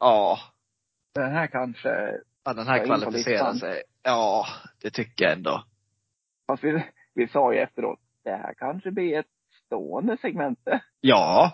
ja. 0.00 0.38
Den 1.14 1.32
här 1.32 1.46
kanske, 1.46 2.18
Ja, 2.44 2.52
den 2.52 2.66
här 2.66 2.84
kvalificerar 2.86 3.52
sig. 3.54 3.82
Ja, 4.02 4.46
det 4.82 4.90
tycker 4.90 5.24
jag 5.24 5.32
ändå. 5.32 5.64
fast 6.46 6.64
vi, 6.64 6.84
vi 7.14 7.28
sa 7.28 7.52
ju 7.52 7.58
efteråt, 7.58 7.98
det 8.24 8.30
här 8.30 8.54
kanske 8.54 8.90
blir 8.90 9.18
ett 9.18 9.26
stående 9.66 10.16
segment. 10.20 10.58
det. 10.64 10.80
Ja, 11.00 11.52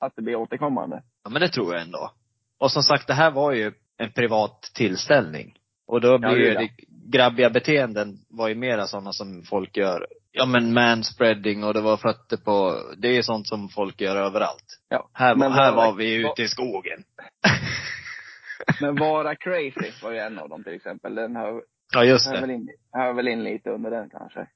Att 0.00 0.16
det 0.16 0.22
blir 0.22 0.36
återkommande. 0.36 1.02
ja 1.24 1.30
men 1.30 1.40
det 1.40 1.48
tror 1.48 1.72
jag 1.74 1.82
ändå. 1.82 2.12
Och 2.58 2.72
som 2.72 2.82
sagt, 2.82 3.06
det 3.06 3.14
här 3.14 3.30
var 3.30 3.52
ju 3.52 3.72
en 3.96 4.12
privat 4.12 4.62
tillställning. 4.74 5.58
Och 5.86 6.00
då 6.00 6.18
blir 6.18 6.30
det 6.30 6.36
är 6.36 6.38
ju 6.38 6.54
det. 6.54 6.70
Grabbiga 7.06 7.50
beteenden 7.50 8.16
var 8.28 8.48
ju 8.48 8.54
mera 8.54 8.86
sådana 8.86 9.12
som 9.12 9.42
folk 9.42 9.76
gör. 9.76 10.06
Ja 10.32 10.46
men 10.46 10.72
manspreading 10.74 11.64
och 11.64 11.74
det 11.74 11.80
var 11.80 11.96
fötter 11.96 12.36
på, 12.36 12.82
det 12.98 13.08
är 13.18 13.22
sånt 13.22 13.48
som 13.48 13.68
folk 13.68 14.00
gör 14.00 14.16
överallt. 14.16 14.64
Ja. 14.88 15.08
Här, 15.12 15.36
Men 15.36 15.52
här 15.52 15.72
vad- 15.74 15.86
var 15.86 15.92
vi 15.94 16.14
ute 16.14 16.42
i 16.42 16.48
skogen. 16.48 17.04
Men 18.80 18.96
Vara 18.96 19.34
crazy 19.36 19.92
var 20.02 20.10
ju 20.12 20.18
en 20.18 20.38
av 20.38 20.48
dem 20.48 20.64
till 20.64 20.72
exempel. 20.74 21.14
Den 21.14 21.36
hör, 21.36 21.62
Ja 21.94 22.04
just 22.04 22.26
hör, 22.26 22.40
väl, 22.40 22.48
det. 22.48 22.54
in, 22.54 22.68
hör 22.92 23.12
väl 23.12 23.28
in 23.28 23.42
lite 23.44 23.70
under 23.70 23.90
den 23.90 24.10
kanske. 24.10 24.46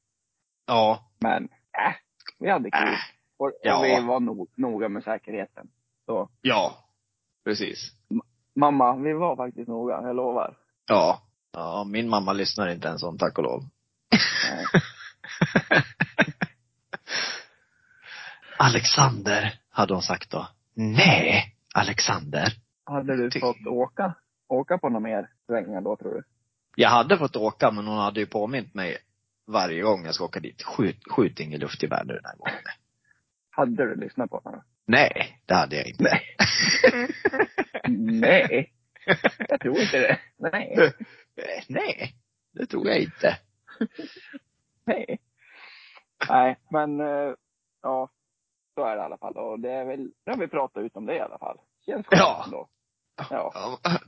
Ja. 0.66 1.10
Men, 1.20 1.44
äh, 1.44 1.94
vi 2.38 2.50
hade 2.50 2.70
kul. 2.70 2.88
Äh, 2.88 2.94
Och, 3.36 3.46
och 3.46 3.52
ja. 3.62 3.80
vi 3.82 4.06
var 4.06 4.20
no, 4.20 4.46
noga 4.56 4.88
med 4.88 5.02
säkerheten. 5.04 5.68
Så, 6.06 6.28
Ja. 6.42 6.74
Precis. 7.44 7.90
mamma, 8.56 8.96
vi 8.96 9.12
var 9.12 9.36
faktiskt 9.36 9.68
noga, 9.68 10.00
jag 10.02 10.16
lovar. 10.16 10.56
Ja. 10.88 11.22
Ja, 11.54 11.84
min 11.84 12.08
mamma 12.08 12.32
lyssnar 12.32 12.68
inte 12.68 12.88
ens 12.88 13.02
om, 13.02 13.18
tack 13.18 13.38
och 13.38 13.44
lov. 13.44 13.68
Alexander, 18.58 19.54
hade 19.70 19.94
hon 19.94 20.02
sagt 20.02 20.30
då. 20.30 20.48
Nej, 20.74 21.54
Alexander. 21.74 22.48
Hade 22.84 23.16
du 23.16 23.30
Ty- 23.30 23.40
fått 23.40 23.66
åka, 23.66 24.14
åka 24.48 24.78
på 24.78 24.88
några 24.88 25.00
mer 25.00 25.28
svängar 25.46 25.80
då 25.80 25.96
tror 25.96 26.14
du? 26.14 26.22
Jag 26.76 26.88
hade 26.90 27.18
fått 27.18 27.36
åka, 27.36 27.70
men 27.70 27.86
hon 27.86 27.98
hade 27.98 28.20
ju 28.20 28.26
påmint 28.26 28.74
mig 28.74 28.96
varje 29.46 29.82
gång 29.82 30.04
jag 30.04 30.14
ska 30.14 30.24
åka 30.24 30.40
dit. 30.40 30.62
Skjut, 30.62 30.98
skjut 31.10 31.40
ingen 31.40 31.60
luftgevär 31.60 32.04
nu 32.04 32.14
den 32.14 32.24
här 32.24 32.36
gången. 32.36 32.54
Hade 33.50 33.86
du 33.86 33.96
lyssnat 34.00 34.30
på 34.30 34.42
henne? 34.44 34.62
Nej, 34.86 35.38
det 35.46 35.54
hade 35.54 35.76
jag 35.76 35.86
inte. 35.86 36.02
Nej. 36.02 36.36
Nej. 38.20 38.72
Jag 39.48 39.60
tror 39.60 39.78
inte 39.78 39.98
det. 39.98 40.18
Nej. 40.38 40.92
Eh, 41.36 41.64
Nej, 41.68 42.14
det 42.52 42.66
tror 42.66 42.86
jag 42.88 43.00
inte. 43.00 43.38
Nej. 44.84 45.18
Nej, 46.28 46.58
men 46.70 47.00
eh, 47.00 47.34
ja. 47.82 48.08
Så 48.74 48.84
är 48.84 48.96
det 48.96 49.02
i 49.02 49.04
alla 49.04 49.18
fall. 49.18 49.36
Och 49.36 49.60
det 49.60 49.70
är 49.72 49.84
väl, 49.84 50.00
nu 50.00 50.32
har 50.32 50.36
vi 50.36 50.48
pratat 50.48 50.82
ut 50.82 50.96
om 50.96 51.06
det 51.06 51.16
i 51.16 51.20
alla 51.20 51.38
fall. 51.38 51.58
Känns 51.86 52.06
skönt 52.06 52.20
Ja. 52.20 52.42
ändå. 52.44 52.68
Ja. 53.30 53.50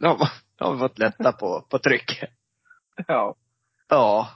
Ja, 0.01 0.09
har- 0.09 0.33
då 0.59 0.65
har 0.65 0.73
vi 0.73 0.79
fått 0.79 0.99
lätta 0.99 1.33
på, 1.33 1.67
på 1.71 1.79
trycket. 1.79 2.31
Ja. 3.07 3.35
Ja. 3.89 4.29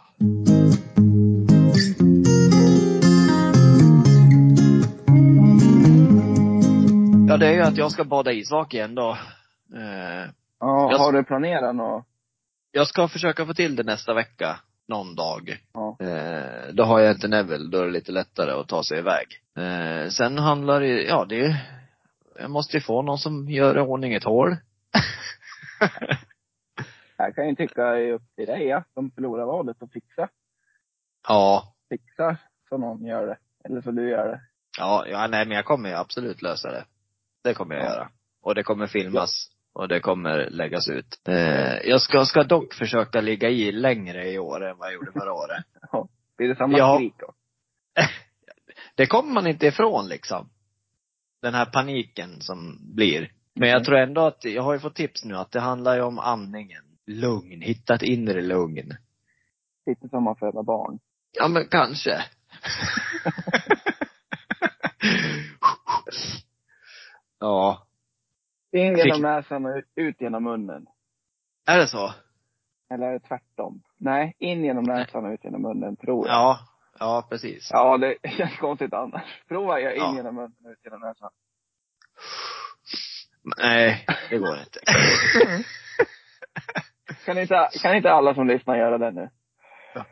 Ja, 7.29 7.37
det 7.37 7.47
är 7.47 7.53
ju 7.53 7.61
att 7.61 7.77
jag 7.77 7.93
ska 7.93 8.05
bada 8.05 8.33
isvak 8.33 8.75
igen 8.75 8.95
då. 8.95 9.11
Eh, 9.77 10.31
ja 10.61 10.91
Jag- 10.91 10.99
har 10.99 11.13
du 11.13 11.25
planerat 11.25 11.75
något? 11.75 12.05
Jag 12.73 12.87
ska 12.89 13.09
försöka 13.09 13.47
få 13.47 13.55
till 13.55 13.77
det 13.77 13.83
nästa 13.83 14.15
vecka. 14.15 14.61
Någon 14.89 15.15
dag. 15.15 15.59
Ja. 15.73 15.97
Eh, 16.01 16.73
då 16.73 16.85
har 16.85 17.01
jag 17.01 17.15
inte 17.15 17.29
Neville, 17.29 17.71
då 17.71 17.79
är 17.79 17.85
det 17.87 17.91
lite 17.93 18.13
lättare 18.13 18.51
att 18.53 18.69
ta 18.69 18.83
sig 18.83 18.99
iväg. 18.99 19.27
Eh, 19.59 20.09
sen 20.09 20.39
handlar 20.39 20.81
det, 20.81 21.03
ja 21.03 21.25
det 21.29 21.41
är, 21.45 21.57
jag 22.39 22.51
måste 22.51 22.77
ju 22.77 22.81
få 22.81 23.03
någon 23.03 23.19
som 23.19 23.49
gör 23.49 23.77
i 23.79 23.81
ordning 23.81 24.15
ett 24.15 24.25
hål. 24.25 24.57
Jag 27.17 27.35
kan 27.35 27.49
ju 27.49 27.55
tycka 27.55 27.83
är 27.87 28.13
upp 28.13 28.23
till 28.37 28.47
dig, 28.47 28.67
ja, 28.67 28.85
som 28.95 29.11
förlorar 29.11 29.45
valet 29.47 29.83
att 29.83 29.93
fixa. 29.93 30.29
ja. 31.29 31.75
Fixa 31.89 32.37
så 32.69 32.79
någon 32.79 33.05
gör 33.05 33.27
det. 33.27 33.39
Eller 33.65 33.81
så 33.83 33.91
du 33.91 34.11
gör 34.11 34.29
det. 34.29 34.41
Ja, 34.79 35.05
ja, 35.07 35.27
nej 35.27 35.47
men 35.47 35.57
jag 35.57 35.65
kommer 35.65 35.89
ju 35.89 35.95
absolut 35.95 36.43
lösa 36.43 36.71
det. 36.71 36.85
Det 37.45 37.55
kommer 37.55 37.75
jag 37.75 37.85
Ja. 37.85 37.89
göra. 37.91 38.09
Och 38.43 38.55
det 38.55 38.63
kommer 38.63 38.87
filmas. 38.87 39.51
Och 39.81 39.89
det 39.89 40.01
kommer 40.01 40.51
läggas 40.51 40.89
ut. 40.89 41.21
Eh, 41.29 41.77
jag 41.89 42.01
ska, 42.03 42.25
ska 42.25 42.43
dock 42.43 42.75
försöka 42.75 43.21
ligga 43.21 43.49
i 43.49 43.73
längre 43.73 44.31
i 44.31 44.39
år 44.39 44.65
än 44.65 44.79
vad 44.79 44.87
jag 44.89 44.95
gjorde 44.95 45.13
förra 45.13 45.33
året. 45.33 45.65
Blir 46.37 46.49
det 46.49 46.57
samma 46.57 46.79
Ja. 46.79 46.97
skrik 46.97 47.15
då? 47.19 47.33
Det 48.95 49.07
kommer 49.07 49.33
man 49.33 49.47
inte 49.47 49.67
ifrån 49.67 50.09
liksom. 50.09 50.49
Den 51.43 51.55
här 51.55 51.65
paniken 51.67 52.41
som 52.41 52.79
blir. 52.95 53.33
Men 53.55 53.69
jag 53.69 53.77
Mm. 53.77 53.85
tror 53.85 53.97
ändå 53.99 54.21
att, 54.21 54.45
jag 54.45 54.63
har 54.63 54.73
ju 54.73 54.79
fått 54.81 54.95
tips 54.95 55.25
nu 55.25 55.37
att 55.37 55.53
det 55.53 55.61
handlar 55.61 55.95
ju 55.97 56.03
om 56.03 56.19
andningen. 56.19 56.85
Lugn, 57.07 57.61
hitta 57.63 57.95
ett 57.95 58.03
inre 58.03 58.41
lugn. 58.43 58.97
Lite 59.87 60.09
som 60.09 60.27
att 60.27 60.39
föda 60.39 60.63
barn. 60.63 60.99
Ja 61.33 61.49
men 61.49 61.69
kanske. 61.69 62.21
ja. 67.41 67.87
In 68.73 68.95
Fick- 68.97 69.05
genom 69.05 69.23
näsan 69.23 69.67
och 69.67 69.83
ut 69.95 70.21
genom 70.21 70.45
munnen. 70.45 70.87
Är 71.67 71.79
det 71.79 71.87
så? 71.89 72.15
Eller 72.91 73.07
är 73.07 73.13
det 73.13 73.21
tvärtom? 73.21 73.83
Nej, 73.97 74.35
in 74.39 74.65
genom 74.65 74.85
näsan 74.85 75.25
och 75.25 75.31
ut 75.33 75.45
genom 75.45 75.63
munnen, 75.63 75.97
tror 75.97 76.27
jag. 76.27 76.35
Ja. 76.37 76.59
Ja, 76.99 77.27
precis. 77.31 77.69
Ja, 77.73 77.99
det 77.99 78.17
känns 78.37 78.57
konstigt 78.57 78.93
annars. 78.95 79.43
Prova 79.49 79.81
jag 79.81 79.95
in 79.95 80.01
Ja. 80.03 80.15
genom 80.17 80.35
munnen 80.35 80.57
och 80.65 80.71
ut 80.71 80.85
genom 80.85 81.01
näsan. 81.01 81.31
Nej, 83.59 84.07
det 84.31 84.39
går 84.39 84.59
inte. 84.59 84.81
Kan 87.25 87.39
inte, 87.39 87.69
kan 87.83 87.95
inte 87.97 88.11
alla 88.13 88.35
som 88.35 88.47
lyssnar 88.47 88.77
göra 88.77 88.99
det 88.99 89.11
nu? 89.11 89.31
Ja. 89.95 90.05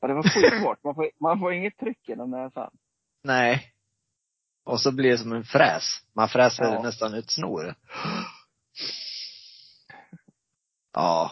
Ja, 0.00 0.08
det 0.08 0.14
var 0.14 0.22
skitsvårt. 0.22 0.84
Man 0.84 0.94
får, 0.94 1.10
man 1.20 1.38
får 1.38 1.52
inget 1.52 1.76
tryck 1.78 2.08
genom 2.08 2.30
näsan. 2.30 2.70
Nej. 3.24 3.71
Och 4.64 4.80
så 4.80 4.92
blir 4.92 5.10
det 5.10 5.18
som 5.18 5.32
en 5.32 5.44
fräs. 5.44 5.84
Man 6.16 6.28
fräser 6.28 6.64
Ja. 6.64 6.82
nästan 6.82 7.14
ut 7.14 7.30
snor. 7.30 7.74
Ja. 10.92 11.30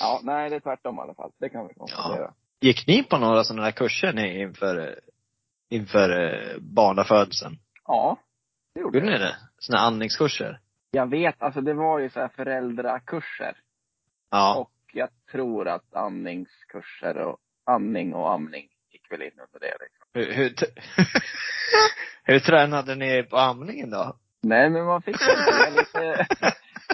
Ja, 0.00 0.20
nej, 0.22 0.50
det 0.50 0.56
är 0.56 0.60
tvärtom 0.60 0.96
i 0.96 1.00
alla 1.00 1.14
fall. 1.14 1.32
Det 1.38 1.48
kan 1.48 1.68
vi 1.68 1.74
konstatera. 1.74 2.34
Gick 2.60 2.86
ni 2.86 3.02
på 3.02 3.18
några 3.18 3.44
sådana 3.44 3.62
där 3.64 3.70
kurser 3.72 4.12
ni 4.12 4.40
inför, 4.42 5.00
inför 5.68 6.10
eh, 6.22 6.58
barnafödseln? 6.60 7.58
Ja, 7.86 8.16
det 8.74 8.80
gjorde 8.80 8.98
Gjorde 8.98 9.10
ni 9.12 9.18
det? 9.18 9.36
Sådana 9.58 9.84
andningskurser? 9.86 10.60
Jag 10.90 11.10
vet, 11.10 11.42
alltså 11.42 11.60
det 11.60 11.74
var 11.74 11.98
ju 11.98 12.10
så 12.10 12.20
här 12.20 12.28
föräldrakurser. 12.28 13.56
Ja. 14.30 14.56
Och 14.56 14.72
jag 14.92 15.08
tror 15.32 15.68
att 15.68 15.94
andningskurser 15.94 17.16
och 17.16 17.38
andning 17.64 18.14
och 18.14 18.32
amning 18.32 18.68
gick 18.90 19.12
väl 19.12 19.22
in 19.22 19.30
under 19.40 19.60
det 19.60 19.76
liksom. 19.80 19.99
Hur, 20.14 20.32
hur, 20.32 20.54
hur 22.24 22.38
tränade 22.38 22.94
ni 22.94 23.22
på 23.22 23.36
amningen 23.36 23.90
då? 23.90 24.16
Nej, 24.42 24.70
men 24.70 24.84
man 24.84 25.02
fick 25.02 25.16
lite, 25.20 26.26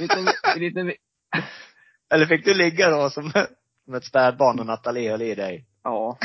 lite, 0.00 0.24
lite, 0.56 0.80
Eller 2.14 2.26
fick 2.26 2.44
du 2.44 2.54
ligga 2.54 2.90
då 2.90 3.10
som, 3.10 3.32
som 3.84 3.94
ett 3.94 4.04
spädbarn 4.04 4.60
och 4.60 4.66
Nathalie 4.66 5.10
höll 5.10 5.22
i 5.22 5.34
dig? 5.34 5.66
ja. 5.82 6.18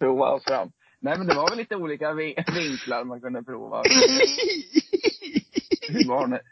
prova 0.00 0.40
fram. 0.40 0.72
Nej, 1.00 1.18
men 1.18 1.26
det 1.26 1.34
var 1.34 1.48
väl 1.48 1.58
lite 1.58 1.76
olika 1.76 2.12
vi- 2.12 2.44
vinklar 2.54 3.04
man 3.04 3.20
kunde 3.20 3.42
prova. 3.42 3.82
Hur 5.88 6.08
barnet 6.08 6.42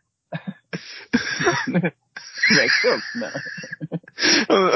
växte 2.59 2.88
upp 2.88 3.14
med. 3.14 3.33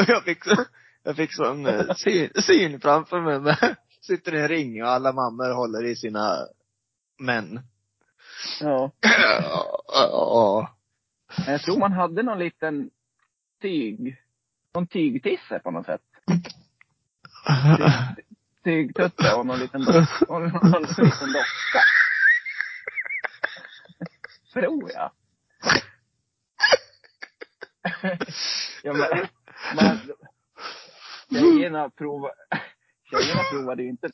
jag 0.08 0.24
fick 0.24 0.44
så, 0.44 0.64
jag 1.02 1.16
fick 1.16 1.34
sån 1.34 1.66
eh, 1.66 1.86
syn, 1.96 2.30
syn 2.34 2.80
framför 2.80 3.20
mig 3.20 3.40
med, 3.40 3.76
sitter 4.00 4.34
i 4.34 4.40
en 4.40 4.48
ring 4.48 4.82
och 4.82 4.88
alla 4.88 5.12
mammor 5.12 5.54
håller 5.54 5.84
i 5.84 5.96
sina 5.96 6.36
män. 7.18 7.60
Ja. 8.60 8.90
Ja. 9.92 10.76
Men 11.38 11.52
Jag 11.52 11.62
tror 11.62 11.78
man 11.78 11.92
hade 11.92 12.22
någon 12.22 12.38
liten 12.38 12.90
tyg, 13.62 14.16
någon 14.74 14.86
tygtisse 14.86 15.58
på 15.58 15.70
något 15.70 15.86
sätt. 15.86 16.00
Tygtutte 18.64 19.34
och 19.34 19.46
någon 19.46 19.58
liten, 19.58 19.82
och 20.28 20.40
någon 20.40 20.82
liten 20.82 21.32
docka. 21.32 21.82
Tror 24.52 24.90
jag. 24.90 25.10
ja, 28.82 28.92
men, 28.92 29.26
man, 29.76 30.00
tjejerna 31.30 31.90
provade, 31.90 32.34
tjejerna 33.10 33.42
provade 33.50 33.82
ju 33.82 33.88
inte. 33.88 34.08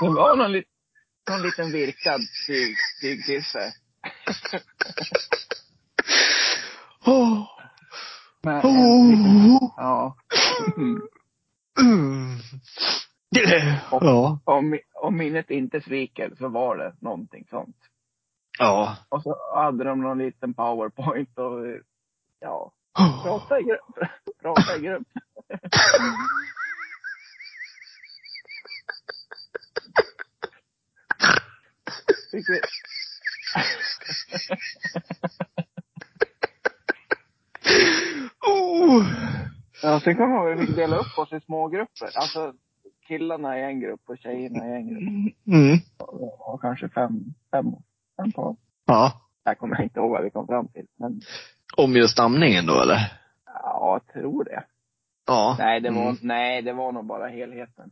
Det 0.00 0.08
var 0.08 0.36
någon, 0.36 0.52
lit, 0.52 0.68
någon 1.30 1.42
liten 1.42 1.72
virkad 1.72 2.20
tyg, 2.46 2.76
tygtisse. 3.02 3.72
Åh. 7.06 7.46
Men, 8.42 8.60
en 8.66 9.08
liten, 9.10 9.58
ja. 9.76 10.16
Mm. 10.76 11.00
Mm. 11.80 12.36
Det- 13.30 13.80
Ja. 13.90 14.38
Om, 14.44 14.78
om 15.02 15.16
minnet 15.16 15.50
inte 15.50 15.80
sviker 15.80 16.32
så 16.38 16.48
var 16.48 16.76
det 16.76 16.94
någonting 17.00 17.46
sånt. 17.50 17.76
Ja. 18.58 18.96
Och 19.08 19.22
så 19.22 19.36
hade 19.54 19.84
de 19.84 20.00
någon 20.00 20.18
liten 20.18 20.54
powerpoint 20.54 21.38
och 21.38 21.60
ja, 22.40 22.72
prata 23.22 23.60
i 23.60 23.62
grupp. 23.62 24.08
Prata 24.42 24.76
i 24.76 24.80
grupp. 24.80 25.08
Fick 32.30 32.48
vi, 32.48 32.60
Oh. 38.46 39.04
ja, 39.82 40.00
sen 40.00 40.16
kommer 40.16 40.34
jag 40.34 40.50
ihåg 40.50 40.58
vi 40.58 40.66
fick 40.66 40.76
dela 40.76 40.96
upp 40.96 41.18
oss 41.18 41.32
i 41.32 41.40
små 41.40 41.68
grupper. 41.68 42.08
Alltså 42.14 42.52
killarna 43.08 43.58
i 43.58 43.62
en 43.62 43.80
grupp 43.80 44.00
och 44.08 44.18
tjejerna 44.18 44.68
i 44.68 44.72
en 44.72 44.88
grupp. 44.88 45.02
Mm. 45.46 45.78
Och 46.38 46.60
kanske 46.60 46.88
fem, 46.88 47.12
fem, 47.50 47.66
fem 48.16 48.32
par. 48.32 48.56
Ja. 48.86 49.20
Jag 49.44 49.58
kommer 49.58 49.82
inte 49.82 50.00
ihåg 50.00 50.10
vad 50.10 50.24
vi 50.24 50.30
kom 50.30 50.46
fram 50.46 50.68
till. 50.68 50.86
Men 50.98 51.20
Om 51.76 51.96
just 51.96 52.18
amningen 52.18 52.66
då 52.66 52.82
eller? 52.82 53.12
ja, 53.46 54.00
jag 54.02 54.22
tror 54.22 54.44
det. 54.44 54.64
Ja. 55.26 55.56
Nej, 55.58 55.80
det 55.80 55.90
var, 55.90 56.02
Mm. 56.02 56.16
nej, 56.22 56.62
det 56.62 56.72
var 56.72 56.92
nog 56.92 57.06
bara 57.06 57.28
helheten. 57.28 57.90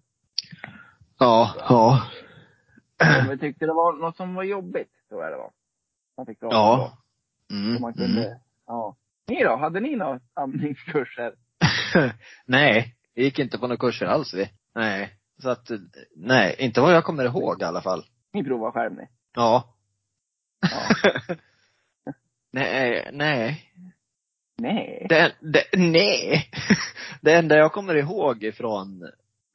Ja. 1.18 1.55
Ja. 1.68 2.03
Men 2.99 3.29
vi 3.29 3.38
tyckte 3.38 3.66
det 3.66 3.73
var 3.73 3.92
något 3.92 4.16
som 4.16 4.35
var 4.35 4.42
jobbigt, 4.42 4.90
tror 5.09 5.23
jag 5.23 5.33
det 5.33 5.37
var. 5.37 5.51
Man 6.16 6.27
fick 6.27 6.38
Ja. 6.40 6.99
Mm. 7.51 7.81
Man 7.83 7.92
kunde, 7.95 8.40
ja. 8.66 8.97
Ni 9.29 9.42
då? 9.45 9.57
Hade 9.57 9.81
ni 9.81 9.97
några 9.97 10.21
amningskurser? 10.35 11.35
nej, 12.47 12.95
vi 13.14 13.25
gick 13.25 13.38
inte 13.38 13.59
på 13.59 13.66
några 13.66 13.77
kurser 13.79 14.07
alls 14.07 14.35
vi. 14.35 14.51
Nej. 14.75 15.11
Så 15.42 15.51
att, 15.51 15.71
nej, 16.16 16.57
inte 16.59 16.81
vad 16.81 16.95
jag 16.95 17.05
kommer 17.05 17.25
ihåg 17.25 17.61
i 17.62 17.64
alla 17.64 17.83
fall. 17.83 18.05
Ni 18.33 18.45
provar 18.45 18.73
själv 18.73 18.92
ni? 18.92 19.09
Ja. 19.35 19.75
Ja. 20.61 21.35
nej, 22.53 23.11
nej. 23.12 23.73
Nej. 24.59 25.07
Det, 25.09 25.35
det, 25.41 25.65
nej. 25.77 26.51
Det 27.21 27.35
enda 27.35 27.57
jag 27.57 27.73
kommer 27.73 27.95
ihåg 27.95 28.45
ifrån 28.45 29.03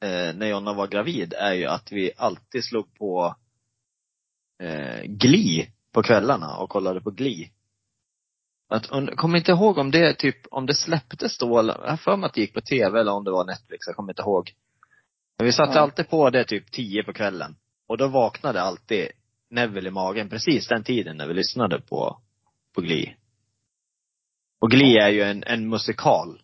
eh, 0.02 0.34
när 0.34 0.46
Jonna 0.46 0.72
var 0.74 0.86
gravid 0.86 1.34
är 1.38 1.52
ju 1.52 1.66
att 1.66 1.92
vi 1.92 2.10
alltid 2.16 2.64
slog 2.64 2.94
på 2.94 3.36
eh, 4.62 5.02
Gli 5.04 5.70
på 5.92 6.02
kvällarna 6.02 6.56
och 6.56 6.70
kollade 6.70 7.00
på 7.00 7.10
Gli. 7.10 7.50
Att, 8.68 8.86
und- 8.90 9.16
kommer 9.16 9.38
inte 9.38 9.52
ihåg 9.52 9.78
om 9.78 9.90
det 9.90 10.14
typ, 10.14 10.36
om 10.50 10.66
det 10.66 10.74
släpptes 10.74 11.38
då, 11.38 11.58
eller, 11.58 11.80
jag 11.86 12.00
för 12.00 12.16
mig 12.16 12.26
att 12.26 12.34
det 12.34 12.40
gick 12.40 12.54
på 12.54 12.60
tv 12.60 13.00
eller 13.00 13.12
om 13.12 13.24
det 13.24 13.30
var 13.30 13.44
Netflix, 13.44 13.86
jag 13.86 13.96
kommer 13.96 14.12
inte 14.12 14.22
ihåg. 14.22 14.52
Men 15.38 15.46
vi 15.46 15.52
satte 15.52 15.72
Ja. 15.78 15.80
alltid 15.80 16.08
på 16.08 16.30
det 16.30 16.44
typ 16.44 16.70
tio 16.72 17.02
på 17.02 17.12
kvällen. 17.12 17.56
Och 17.86 17.98
då 17.98 18.08
vaknade 18.08 18.62
alltid 18.62 19.08
Neville 19.50 19.88
i 19.88 19.92
magen 19.92 20.28
precis 20.28 20.68
den 20.68 20.84
tiden 20.84 21.16
när 21.16 21.26
vi 21.26 21.34
lyssnade 21.34 21.80
på, 21.80 22.20
på 22.78 22.82
Gli. 22.82 23.14
Och 24.60 24.70
Gli 24.70 24.96
är 24.98 25.08
ju 25.08 25.22
en, 25.22 25.44
en 25.46 25.68
musikal. 25.68 26.42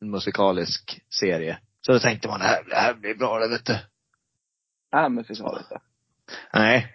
En 0.00 0.10
musikalisk 0.10 1.00
serie. 1.20 1.58
Så 1.86 1.92
då 1.92 1.98
tänkte 1.98 2.28
man, 2.28 2.40
det 2.40 2.46
här, 2.46 2.64
det 2.64 2.76
här 2.76 2.94
blir 2.94 3.14
bra 3.14 3.38
det 3.38 3.48
vet 3.48 3.66
du. 3.66 3.78
Är 4.92 5.08
musikaliskt 5.08 5.70
då? 5.70 5.78
Nej. 6.52 6.94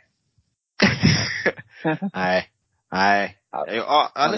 Nej. 2.13 2.49
Nej. 2.91 3.37
Ja. 3.51 3.65
Ja, 3.67 4.11
eller, 4.15 4.37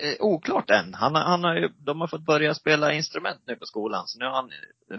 eh, 0.00 0.16
oklart 0.20 0.70
än. 0.70 0.94
Han, 0.94 1.14
har- 1.14 1.22
han 1.22 1.44
har 1.44 1.54
ju, 1.54 1.68
de 1.68 2.00
har 2.00 2.06
fått 2.08 2.24
börja 2.26 2.54
spela 2.54 2.92
instrument 2.92 3.40
nu 3.46 3.56
på 3.56 3.66
skolan. 3.66 4.06
Så 4.06 4.18
nu 4.18 4.24
har 4.24 4.32
han 4.34 4.50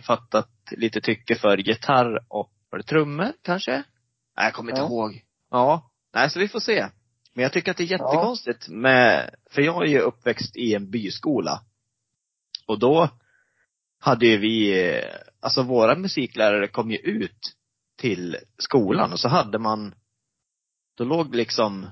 fattat 0.01 0.49
lite 0.71 1.01
tycke 1.01 1.36
för 1.36 1.57
gitarr 1.57 2.19
och, 2.29 2.51
var 2.69 2.77
det 2.79 2.83
trummor 2.83 3.31
kanske? 3.41 3.71
Nej, 4.38 4.45
jag 4.45 4.53
kommer 4.53 4.71
inte 4.71 4.81
Ja. 4.81 4.88
ihåg. 4.88 5.21
Ja. 5.51 5.91
Nej, 6.13 6.29
så 6.29 6.39
vi 6.39 6.47
får 6.47 6.60
se. 6.60 6.88
Men 7.38 7.43
jag 7.43 7.54
tycker 7.54 7.71
att 7.71 7.78
det 7.78 7.84
är 7.84 7.91
jättekonstigt 7.91 8.67
med, 8.67 9.36
för 9.50 9.62
jag 9.62 9.84
är 9.84 9.88
ju 9.88 10.00
uppväxt 10.00 10.56
i 10.56 10.76
en 10.76 10.89
byskola. 10.89 11.62
Och 12.67 12.80
då 12.80 13.10
hade 14.00 14.26
ju 14.26 14.38
vi, 14.38 14.86
eh, 14.89 15.04
alltså 15.39 15.63
våra 15.63 15.95
musiklärare 15.95 16.67
kom 16.67 16.91
ju 16.91 16.97
ut 16.97 17.56
till 17.97 18.38
skolan 18.58 19.12
och 19.12 19.19
så 19.19 19.28
hade 19.28 19.60
man 19.60 19.95
då 20.95 21.04
låg 21.04 21.36
liksom 21.36 21.88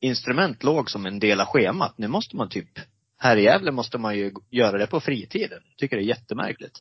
instrument 0.00 0.62
låg 0.62 0.90
som 0.90 1.06
en 1.06 1.18
del 1.18 1.40
av 1.40 1.46
schemat. 1.46 1.98
Nu 1.98 2.08
måste 2.08 2.36
man 2.36 2.48
typ, 2.48 2.78
här 3.18 3.36
i 3.36 3.42
Gävle 3.42 3.72
måste 3.72 3.98
man 3.98 4.16
ju 4.16 4.32
göra 4.50 4.78
det 4.78 4.86
på 4.86 5.00
fritiden. 5.00 5.62
Jag 5.68 5.76
tycker 5.76 5.96
det 5.96 6.02
är 6.02 6.08
jättemärkligt. 6.08 6.78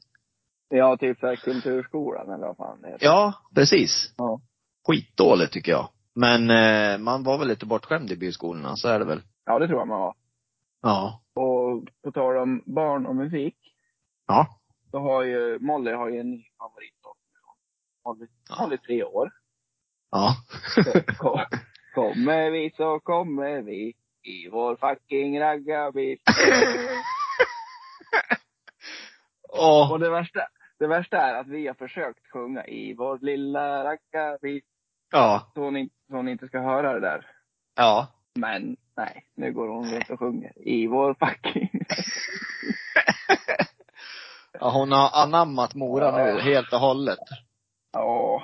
Ja, 0.69 0.97
typ 0.97 1.19
såhär 1.19 1.36
kulturskolan 1.36 2.34
eller 2.34 2.47
vad 2.47 2.58
fan 2.58 2.82
det 2.82 2.88
heter. 2.88 3.06
Ja, 3.06 3.34
precis. 3.56 4.13
Ja. 4.17 4.41
Skitdåligt 4.88 5.53
tycker 5.53 5.71
jag. 5.71 5.89
Men 6.19 6.49
eh, 6.49 6.97
man 6.97 7.23
var 7.23 7.38
väl 7.38 7.47
lite 7.47 7.65
bortskämd 7.65 8.12
i 8.12 8.17
byskolorna, 8.17 8.75
så 8.75 8.88
är 8.88 8.99
det 8.99 9.06
väl. 9.06 9.21
Ja, 9.45 9.60
det 9.60 9.67
tror 9.67 9.80
jag 9.80 9.88
man 9.88 9.99
var. 9.99 10.15
Ja. 10.82 11.21
Och 11.36 11.88
på 12.03 12.12
tal 12.12 12.38
om 12.38 12.63
barn 12.65 13.06
och 13.06 13.15
musik. 13.15 13.56
Ja. 14.27 14.47
Så 14.91 14.99
har 14.99 15.23
ju, 15.23 15.60
Molly 15.60 15.91
har 15.91 16.10
ju 16.10 16.19
en 16.19 16.32
ny 16.32 16.43
favorit 16.58 16.95
då. 17.03 17.13
Molly, 18.06 18.27
Ja. 18.49 18.56
Molly 18.62 18.77
tre 18.77 19.03
år. 19.03 19.30
Ja. 20.12 20.36
Kom, 21.17 21.39
kommer 21.95 22.51
vi 22.51 22.71
så 22.77 22.99
kommer 22.99 23.62
vi 23.62 23.93
i 24.23 24.49
vår 24.51 24.75
fucking 24.75 25.39
raggarbil. 25.39 26.17
Åh. 29.49 29.91
Och 29.91 29.99
det 29.99 30.10
värsta, 30.10 30.39
det 30.80 30.88
värsta 30.88 31.17
är 31.17 31.34
att 31.34 31.47
vi 31.47 31.67
har 31.67 31.73
försökt 31.73 32.27
sjunga 32.34 32.65
i 32.65 32.93
vår 32.93 33.19
lilla 33.21 33.84
raggarbil. 33.84 34.62
Ja. 35.11 35.51
Så 35.53 35.63
hon, 35.63 35.77
inte, 35.77 35.95
så 36.09 36.15
hon 36.15 36.27
inte 36.27 36.47
ska 36.47 36.59
höra 36.59 36.93
det 36.93 36.99
där. 36.99 37.25
Ja. 37.75 38.07
Men 38.35 38.75
nej, 38.97 39.25
nu 39.35 39.53
går 39.53 39.67
hon 39.67 39.89
runt 39.91 40.09
och 40.09 40.19
sjunger 40.19 40.67
i 40.67 40.87
vår 40.87 41.13
fucking 41.13 41.69
ja. 44.59 44.69
Hon 44.71 44.91
har 44.91 45.23
anammat 45.23 45.75
Mora 45.75 46.17
nu 46.17 46.29
Ja. 46.29 46.39
helt 46.39 46.73
och 46.73 46.79
hållet. 46.79 47.19
Ja, 47.93 48.43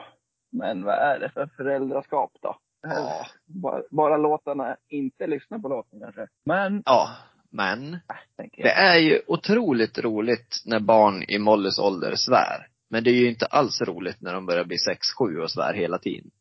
men 0.51 0.83
vad 0.83 0.95
är 0.95 1.19
det 1.19 1.29
för 1.29 1.47
föräldraskap 1.57 2.31
då? 2.41 2.57
Ja. 2.81 3.25
Bara, 3.45 3.81
bara 3.91 4.17
låtarna, 4.17 4.77
inte 4.89 5.27
lyssna 5.27 5.59
på 5.59 5.67
låten 5.67 5.99
kanske. 5.99 6.27
Men, 6.45 6.83
Ja. 6.85 7.09
Men 7.55 7.99
tänker 8.37 8.63
det 8.63 8.71
är 8.71 8.97
ju 8.99 9.21
otroligt 9.27 9.99
roligt 9.99 10.61
när 10.65 10.79
barn 10.79 11.23
i 11.27 11.39
Mollys 11.39 11.79
ålder 11.79 12.15
svär. 12.15 12.67
Men 12.89 13.03
det 13.03 13.09
är 13.09 13.15
ju 13.15 13.29
inte 13.29 13.45
alls 13.45 13.81
roligt 13.81 14.21
när 14.21 14.33
de 14.33 14.45
börjar 14.45 14.65
bli 14.65 14.77
sex, 14.77 14.99
sju 15.19 15.37
och 15.39 15.51
svär 15.51 15.73
hela 15.73 15.97
tiden. 15.97 16.31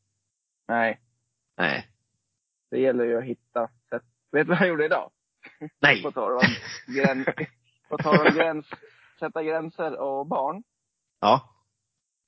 Nej, 0.68 1.00
Nej. 1.56 1.88
det 2.70 2.80
gäller 2.80 3.04
ju 3.04 3.18
att 3.18 3.24
hitta 3.24 3.68
sätt. 3.90 4.02
Vet 4.32 4.46
du 4.46 4.50
vad 4.50 4.60
jag 4.60 4.68
gjorde 4.68 4.84
idag? 4.84 5.10
Nej. 5.80 6.02
På 6.02 6.12
tal 6.12 6.32
om 6.32 6.40
gräns, 6.94 7.26
på 7.88 7.98
tal 7.98 8.26
om 8.26 8.34
gräns, 8.34 8.66
sätta 9.18 9.42
gränser 9.42 9.96
och 10.00 10.26
barn. 10.26 10.62
Ja. 11.20 11.48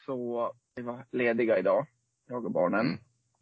Så 0.06 0.52
vi 0.74 0.82
var 0.82 1.06
lediga 1.10 1.58
idag, 1.58 1.86
jag 2.26 2.44
och 2.44 2.52
barnen. 2.52 2.86
Mm. 2.86 2.98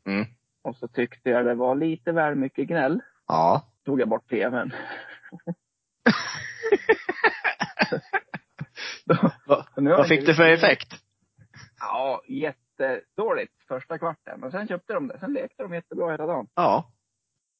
Mm. 0.06 0.26
Och 0.62 0.76
så 0.76 0.88
tyckte 0.88 1.30
jag 1.30 1.44
det 1.44 1.54
var 1.54 1.74
lite 1.74 2.12
väl 2.12 2.34
mycket 2.34 2.68
gnäll. 2.68 3.00
Ja. 3.26 3.68
Tog 3.84 4.00
jag 4.00 4.08
bort 4.08 4.28
tvn. 4.28 4.72
Då- 9.04 9.30
vad 9.74 10.08
fick 10.08 10.26
det 10.26 10.34
för 10.34 10.48
effekt? 10.48 10.94
Ja, 11.80 12.22
jättedåligt 12.90 13.52
första 13.68 13.98
kvarten. 13.98 14.40
Men 14.40 14.50
sen 14.50 14.68
köpte 14.68 14.92
de 14.94 15.08
det. 15.08 15.18
Sen 15.18 15.32
lekte 15.32 15.62
de 15.62 15.74
jättebra 15.74 16.10
hela 16.10 16.26
dagen. 16.26 16.46
Ja. 16.54 16.84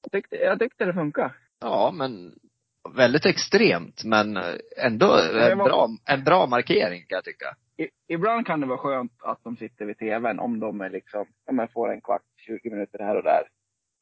Jag 0.03 0.13
tyckte, 0.13 0.37
jag 0.37 0.59
tyckte 0.59 0.85
det 0.85 0.95
funkar. 0.95 1.37
Ja, 1.61 1.93
men 1.95 2.35
väldigt 2.97 3.27
extremt, 3.27 4.05
men 4.05 4.37
ändå 4.77 5.07
en 5.51 5.59
var- 5.59 5.65
bra, 5.69 5.89
en 6.07 6.25
bra 6.25 6.47
markering 6.47 7.01
kan 7.09 7.17
jag 7.17 7.25
tycka. 7.25 7.47
I, 7.77 7.89
ibland 8.15 8.47
kan 8.47 8.61
det 8.61 8.67
vara 8.67 8.79
skönt 8.79 9.13
att 9.23 9.45
de 9.45 9.57
sitter 9.57 9.85
vid 9.85 9.99
tvn 9.99 10.39
om 10.39 10.61
de 10.61 10.81
är 10.81 10.91
liksom, 10.91 11.27
om 11.47 11.59
jag 11.59 11.73
får 11.73 11.93
en 11.93 12.01
kvart, 12.01 12.23
20 12.37 12.71
minuter 12.71 12.99
här 12.99 13.17
och 13.17 13.23
där. 13.23 13.43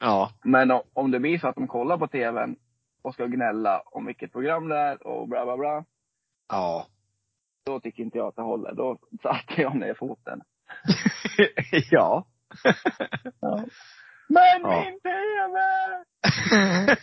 Ja. 0.00 0.30
Men 0.44 0.70
om, 0.70 0.82
om 0.92 1.10
det 1.10 1.20
blir 1.20 1.38
så 1.38 1.48
att 1.48 1.54
de 1.54 1.68
kollar 1.68 1.98
på 1.98 2.06
tvn 2.08 2.56
och 3.02 3.14
ska 3.14 3.26
gnälla 3.26 3.82
om 3.86 4.06
vilket 4.06 4.32
program 4.32 4.68
det 4.68 4.76
är 4.76 5.06
och 5.06 5.28
bla 5.28 5.44
bla 5.44 5.56
bla. 5.56 5.84
Ja. 6.48 6.86
Då 7.66 7.80
tycker 7.80 8.02
inte 8.02 8.18
jag 8.18 8.26
att 8.26 8.36
det 8.36 8.42
håller. 8.42 8.72
Då 8.74 8.98
satte 9.22 9.60
jag 9.62 9.74
ner 9.76 9.94
foten. 9.94 10.42
ja. 11.90 12.26
Ja. 13.40 13.64
Men 14.28 14.60
Ja. 14.62 14.84
min 14.84 15.00
TV! 15.00 15.60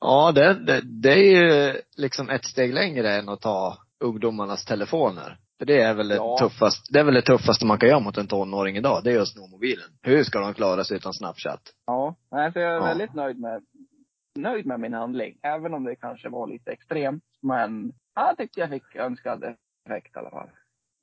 ja, 0.00 0.32
det, 0.32 0.54
det, 0.54 0.80
det 1.02 1.12
är 1.12 1.42
ju 1.42 1.80
liksom 1.96 2.30
ett 2.30 2.44
steg 2.44 2.74
längre 2.74 3.14
än 3.16 3.28
att 3.28 3.40
ta 3.40 3.78
ungdomarnas 4.00 4.64
telefoner. 4.64 5.38
För 5.58 5.66
det 5.66 5.82
är 5.82 5.94
väl 5.94 6.08
det 6.08 6.14
Ja. 6.14 6.36
tuffaste, 6.40 6.92
det 6.92 6.98
är 7.00 7.04
väl 7.04 7.14
det 7.14 7.22
tuffaste 7.22 7.66
man 7.66 7.78
kan 7.78 7.88
göra 7.88 8.00
mot 8.00 8.18
en 8.18 8.26
tonåring 8.26 8.76
idag. 8.76 9.00
Det 9.04 9.12
är 9.12 9.20
att 9.20 9.28
sno 9.28 9.46
mobilen. 9.46 9.88
Hur 10.02 10.24
ska 10.24 10.40
de 10.40 10.54
klara 10.54 10.84
sig 10.84 10.96
utan 10.96 11.12
Snapchat? 11.14 11.60
Ja, 11.86 12.14
nej, 12.30 12.52
så 12.52 12.58
jag 12.58 12.70
är 12.72 12.74
Ja. 12.76 12.84
väldigt 12.84 13.14
nöjd 13.14 13.38
med, 13.40 13.62
nöjd 14.36 14.66
med 14.66 14.80
min 14.80 14.92
handling. 14.94 15.38
Även 15.42 15.74
om 15.74 15.84
det 15.84 15.96
kanske 15.96 16.28
var 16.28 16.46
lite 16.48 16.70
extremt. 16.72 17.24
Men 17.42 17.92
ja, 18.14 18.26
jag 18.28 18.36
tyckte 18.38 18.60
jag 18.60 18.70
fick 18.70 18.96
önskad 18.96 19.44
effekt 19.86 20.16
i 20.16 20.18
alla 20.18 20.30
fall. 20.30 20.48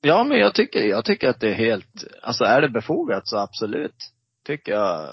Ja, 0.00 0.24
men 0.24 0.38
jag 0.38 0.54
tycker, 0.54 0.80
jag 0.80 1.04
tycker 1.04 1.28
att 1.28 1.40
det 1.40 1.48
är 1.50 1.54
helt, 1.54 2.04
alltså 2.22 2.44
är 2.44 2.60
det 2.60 2.68
befogat 2.68 3.28
så 3.28 3.38
absolut. 3.38 3.96
Tycker 4.46 4.72
jag. 4.72 5.08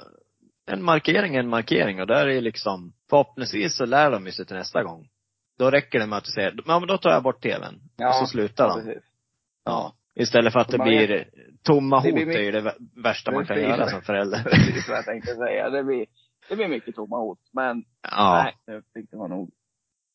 En 0.72 0.84
markering 0.84 1.36
är 1.36 1.40
en 1.40 1.50
markering 1.50 2.02
och 2.02 2.08
där 2.08 2.28
är 2.28 2.42
liksom, 2.42 2.94
förhoppningsvis 3.10 3.78
så 3.78 3.86
lär 3.86 4.12
de 4.12 4.32
sig 4.32 4.46
till 4.46 4.56
nästa 4.56 4.84
gång. 4.84 5.08
Då 5.58 5.72
räcker 5.72 6.00
det 6.00 6.06
med 6.08 6.18
att 6.18 6.24
du 6.26 6.32
säger, 6.32 6.54
ja 6.66 6.80
men 6.80 6.88
då 6.88 6.98
tar 6.98 7.10
jag 7.12 7.24
bort 7.24 7.42
tvn. 7.44 7.76
och 8.08 8.16
så 8.16 8.26
slutar 8.26 8.68
ja, 8.68 8.76
de. 8.76 8.84
precis. 8.84 9.04
Ja. 9.66 9.94
Istället 10.16 10.54
för 10.54 10.60
att 10.60 10.68
det 10.68 10.78
blir, 10.78 11.30
tomma 11.64 11.96
hot 11.98 12.04
Det 12.06 12.12
blir 12.14 12.26
mycket- 12.26 12.40
är 12.40 12.44
ju 12.46 12.52
det 12.52 12.62
vä- 12.62 13.04
värsta 13.04 13.32
man 13.32 13.46
kan 13.46 13.62
göra 13.62 13.88
som 13.90 14.02
förälder. 14.02 14.44
Precis 14.44 14.90
vad 14.90 14.98
jag 14.98 15.06
tänkte 15.06 15.36
säga. 15.36 15.70
Det 15.70 15.84
blir, 15.84 16.06
det 16.50 16.56
blir 16.56 16.68
mycket 16.68 16.96
tomma 16.96 17.18
hot. 17.18 17.40
Men 17.54 17.84
Ja. 18.12 18.42
nej, 18.44 18.56
jag 18.76 18.84
tyckte 18.94 19.16
det 19.16 19.20
var 19.20 19.28
nog. 19.28 19.52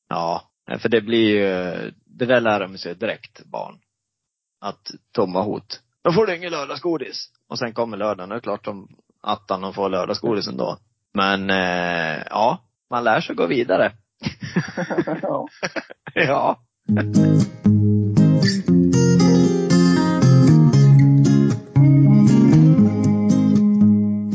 Ja. 0.09 0.43
Nej, 0.69 0.79
För 0.79 0.89
det 0.89 1.01
blir 1.01 1.29
ju, 1.29 1.93
det 2.05 2.27
där 2.27 2.41
lär 2.41 2.61
de 2.61 2.79
sig 2.79 2.95
direkt, 2.95 3.45
barn. 3.45 3.79
Att 4.61 4.91
tomma 5.13 5.43
hot. 5.43 5.81
Då 6.03 6.13
får 6.13 6.27
du 6.27 6.37
ingen 6.37 6.51
lördagsgodis. 6.51 7.31
Och 7.49 7.59
sen 7.59 7.73
kommer 7.73 7.97
lördagen. 7.97 8.29
Det 8.29 8.37
är 8.37 8.41
klart 8.41 8.65
de, 8.65 8.89
attan 9.23 9.61
de 9.61 9.75
får 9.75 9.89
lördagsgodis 9.89 10.49
ändå. 10.49 10.79
Men, 11.15 11.51
eh, 11.51 12.23
ja. 12.31 12.59
Man 12.91 13.05
lär 13.05 13.21
sig 13.21 13.37
gå 13.37 13.47
vidare. 13.47 13.93
ja. 15.23 15.49
ja. 16.15 16.61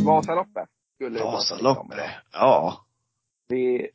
Vasaloppet. 0.06 0.70
Skulle 0.96 1.20
Vasaloppet. 1.20 2.00
Ja. 2.32 2.86
Vi, 3.48 3.90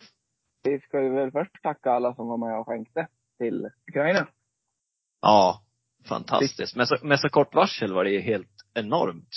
vi 0.67 0.81
ska 0.81 1.03
ju 1.03 1.09
väl 1.09 1.31
först 1.31 1.63
tacka 1.63 1.91
alla 1.91 2.15
som 2.15 2.29
var 2.29 2.37
med 2.37 2.59
och 2.59 2.67
skänkte 2.67 3.07
till 3.39 3.71
Ukraina. 3.89 4.27
Ja. 5.23 5.63
Fantastiskt. 6.09 6.77
Med 6.77 6.89
så, 6.89 6.97
med 7.07 7.21
så 7.21 7.29
kort 7.29 7.55
varsel 7.55 7.93
var 7.95 8.05
det 8.05 8.11
ju 8.11 8.21
helt 8.21 8.49
enormt. 8.75 9.29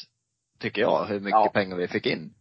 Tycker 0.59 0.81
jag, 0.81 1.05
hur 1.05 1.19
mycket 1.19 1.31
Ja. 1.31 1.51
pengar 1.53 1.75
vi 1.77 1.87
fick 1.87 2.05
in. 2.05 2.33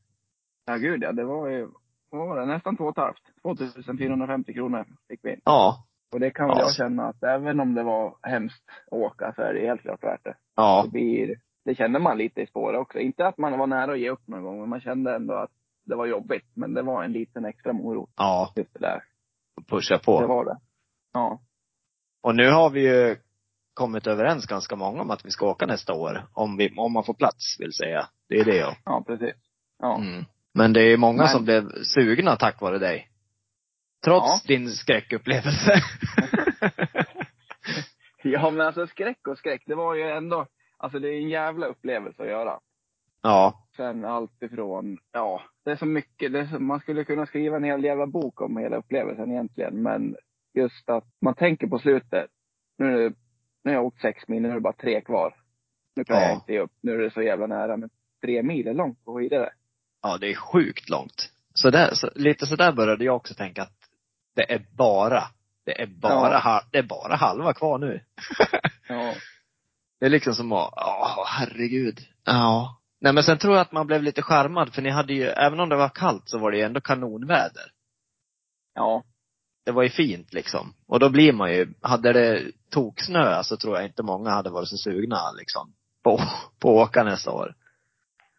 Ja 0.66 0.77
gud 0.77 1.03
ja, 1.03 1.12
det 1.12 1.24
var 1.24 1.48
ju, 1.48 1.68
vad 2.11 2.29
var 2.29 2.40
det, 2.40 2.46
nästan 2.46 2.77
två 2.77 2.85
och 2.85 2.90
ett 2.98 3.05
halvt. 3.05 3.22
2450 3.42 4.55
kronor 4.55 4.87
fick 5.09 5.20
vi 5.22 5.33
in. 5.33 5.40
Ja. 5.44 5.85
Och 6.12 6.20
det 6.20 6.31
kan 6.31 6.48
väl 6.48 6.57
Ja. 6.59 6.64
jag 6.64 6.74
känna 6.74 7.09
att 7.09 7.22
även 7.22 7.61
om 7.61 7.74
det 7.74 7.83
var 7.83 8.16
hemskt 8.22 8.64
att 8.87 8.92
åka 8.92 9.33
så 9.37 9.42
är 9.42 9.55
det 9.55 9.66
helt 9.66 9.81
klart 9.83 10.03
värt 10.05 10.24
det. 10.24 10.35
Ja. 10.57 10.83
Det 10.85 10.90
blir, 10.90 11.37
det 11.64 11.74
kände 11.74 11.98
man 11.98 12.18
lite 12.18 12.40
i 12.40 12.46
spåret 12.46 12.81
också. 12.81 12.98
Inte 12.98 13.27
att 13.27 13.38
man 13.38 13.59
var 13.59 13.66
nära 13.66 13.92
att 13.92 13.98
ge 13.98 14.11
upp 14.11 14.29
någon 14.29 14.42
gång, 14.42 14.61
men 14.61 14.68
man 14.68 14.81
kände 14.81 15.14
ändå 15.16 15.35
att 15.35 15.51
det 15.88 15.96
var 15.96 16.07
jobbigt. 16.07 16.46
Men 16.55 16.74
det 16.74 16.83
var 16.83 17.05
en 17.05 17.12
liten 17.12 17.44
extra 17.44 17.72
morot, 17.72 18.11
Ja. 18.16 18.53
just 18.57 18.72
det 18.74 18.81
där. 18.81 19.03
Pusha 19.70 19.98
på. 19.98 20.20
Det 20.20 20.27
var 20.27 20.44
det. 20.44 20.57
Ja. 21.12 21.40
Och 22.22 22.35
nu 22.35 22.51
har 22.51 22.70
vi 22.70 22.81
ju 22.88 23.16
kommit 23.74 24.07
överens 24.07 24.46
ganska 24.46 24.77
många 24.77 25.03
om 25.03 25.11
att 25.11 25.27
vi 25.27 25.31
ska 25.31 25.46
åka 25.51 25.66
nästa 25.66 25.92
år. 25.94 26.27
Om, 26.33 26.57
vi, 26.57 26.74
om 26.77 26.92
man 26.92 27.05
får 27.05 27.14
plats, 27.14 27.57
vill 27.61 27.72
säga. 27.72 28.09
Det 28.29 28.35
är 28.40 28.44
det 28.44 28.57
ja. 28.57 28.77
Ja, 28.85 29.05
precis. 29.07 29.35
Ja. 29.79 29.96
Mm. 29.98 30.24
Men 30.55 30.72
det 30.72 30.81
är 30.83 30.96
många 30.96 31.22
Men- 31.22 31.29
som 31.29 31.44
blev 31.44 31.83
sugna 31.83 32.37
tack 32.37 32.61
vare 32.61 32.79
dig. 32.79 33.09
Trots 34.05 34.27
Ja. 34.27 34.55
din 34.55 34.70
skräckupplevelse. 34.70 35.72
Ja, 38.22 38.51
men 38.51 38.66
alltså 38.66 38.87
skräck 38.87 39.27
och 39.29 39.38
skräck, 39.38 39.62
det 39.66 39.74
var 39.74 39.94
ju 39.94 40.03
ändå, 40.03 40.46
alltså 40.77 40.98
det 40.98 41.09
är 41.09 41.12
en 41.22 41.29
jävla 41.29 41.66
upplevelse 41.66 42.22
att 42.22 42.29
göra. 42.29 42.61
ja. 43.22 43.64
Sen 43.77 44.05
allt 44.05 44.42
ifrån, 44.42 44.98
ja, 45.12 45.42
det 45.68 45.72
är 45.72 45.76
så 45.76 45.87
mycket, 45.87 46.35
är 46.35 46.46
så, 46.46 46.59
man 46.59 46.81
skulle 46.81 47.04
kunna 47.04 47.26
skriva 47.26 47.57
en 47.57 47.64
hel 47.64 47.85
jävla 47.85 48.07
bok 48.07 48.40
om 48.40 48.57
hela 48.57 48.76
upplevelsen 48.76 49.31
egentligen. 49.33 49.83
Men 49.83 50.16
just 50.54 50.88
att 50.90 51.04
man 51.20 51.35
tänker 51.35 51.66
på 51.66 51.78
slutet, 51.78 52.26
nu, 52.78 53.14
nu 53.64 53.70
har 53.70 53.72
jag 53.72 53.85
åkt 53.85 54.00
sex 54.00 54.28
mil, 54.28 54.42
nu 54.42 54.50
är 54.50 54.54
det 54.54 54.61
bara 54.61 54.72
tre 54.72 55.00
kvar. 55.00 55.35
Nu 55.96 56.04
kan 56.04 56.16
Ja. 56.16 56.22
jag 56.22 56.35
inte 56.35 56.52
ge 56.52 56.61
upp, 56.61 56.72
nu 56.83 56.92
är 56.92 56.98
det 56.98 57.11
så 57.11 57.22
jävla 57.22 57.46
nära. 57.46 57.76
Men 57.76 57.90
tre 58.24 58.42
mil 58.42 58.68
är 58.68 58.74
långt 58.74 59.04
på 59.04 59.14
skidor 59.16 59.38
det. 59.38 59.52
Ja, 60.02 60.18
det 60.18 60.26
är 60.31 60.35
sjukt 60.35 60.88
långt. 60.88 61.33
Så, 61.54 61.70
där, 61.70 61.90
så 61.94 62.11
lite 62.14 62.46
sådär 62.46 62.72
började 62.72 63.04
jag 63.04 63.16
också 63.16 63.35
tänka 63.35 63.62
att 63.62 63.76
det 64.37 64.52
är 64.52 64.66
bara, 64.76 65.22
det 65.66 65.83
är 65.83 65.87
bara, 65.87 66.33
Ja. 66.33 66.38
ha, 66.38 66.62
det 66.72 66.78
är 66.78 66.83
bara 66.83 67.16
halva 67.16 67.52
kvar 67.54 67.78
nu. 67.78 68.00
Ja. 68.88 69.14
Det 70.00 70.07
är 70.07 70.11
liksom 70.11 70.35
som 70.35 70.52
att, 70.52 70.72
ja, 70.76 71.24
herregud. 71.28 71.98
Ja. 72.24 72.78
Nej 73.00 73.12
men 73.12 73.22
sen 73.22 73.38
tror 73.38 73.54
jag 73.54 73.61
att 73.61 73.72
man 73.72 73.87
blev 73.87 74.02
lite 74.02 74.22
skärmad 74.22 74.74
för 74.74 74.82
ni 74.82 74.90
hade 74.90 75.12
ju, 75.12 75.24
även 75.24 75.61
om 75.61 75.68
det 75.68 75.76
var 75.76 75.88
kallt 75.88 76.22
så 76.28 76.38
var 76.38 76.50
det 76.50 76.56
ju 76.56 76.62
ändå 76.62 76.80
kanonväder. 76.80 77.72
Ja. 78.74 79.04
Det 79.64 79.72
var 79.72 79.82
ju 79.82 79.88
fint 79.88 80.32
liksom. 80.32 80.74
Och 80.87 81.00
då 81.00 81.11
blir 81.11 81.32
man 81.32 81.52
ju, 81.52 81.74
hade 81.82 82.12
det 82.12 82.52
toksnö 82.70 83.42
så 83.42 83.56
tror 83.56 83.76
jag 83.76 83.84
inte 83.84 84.02
många 84.02 84.30
hade 84.30 84.50
varit 84.50 84.68
så 84.68 84.76
sugna 84.76 85.32
liksom 85.38 85.72
på, 86.04 86.20
på 86.61 86.82
att 86.82 86.88
åka 86.88 87.04
nästa 87.04 87.30
år. 87.30 87.54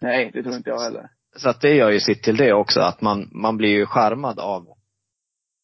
Nej, 0.02 0.32
det 0.34 0.44
tror 0.44 0.56
inte 0.56 0.70
jag 0.70 0.80
heller. 0.80 1.10
Så 1.36 1.50
att 1.50 1.62
det 1.62 1.76
gör 1.76 1.92
ju 1.92 2.00
sitt 2.00 2.24
till 2.24 2.38
det 2.38 2.54
också, 2.54 2.82
att 2.82 3.02
man, 3.02 3.30
man 3.32 3.58
blir 3.58 3.70
ju 3.70 3.86
skärmad 3.86 4.40
av 4.40 4.68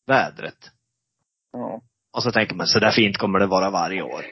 vädret. 0.08 0.71
Ja. 1.51 1.81
Och 2.13 2.23
så 2.23 2.31
tänker 2.31 2.55
man, 2.55 2.67
så 2.67 2.79
där 2.79 2.91
fint 2.91 3.17
kommer 3.17 3.39
det 3.39 3.47
vara 3.47 3.69
varje 3.69 4.01
år. 4.01 4.25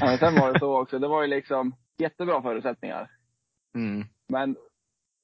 ja 0.00 0.06
men 0.06 0.18
sen 0.18 0.34
var 0.34 0.52
det 0.52 0.58
så 0.58 0.80
också. 0.82 0.98
Det 0.98 1.08
var 1.08 1.22
ju 1.22 1.28
liksom 1.28 1.74
jättebra 1.98 2.42
förutsättningar. 2.42 3.10
Mm. 3.74 4.06
Men 4.28 4.56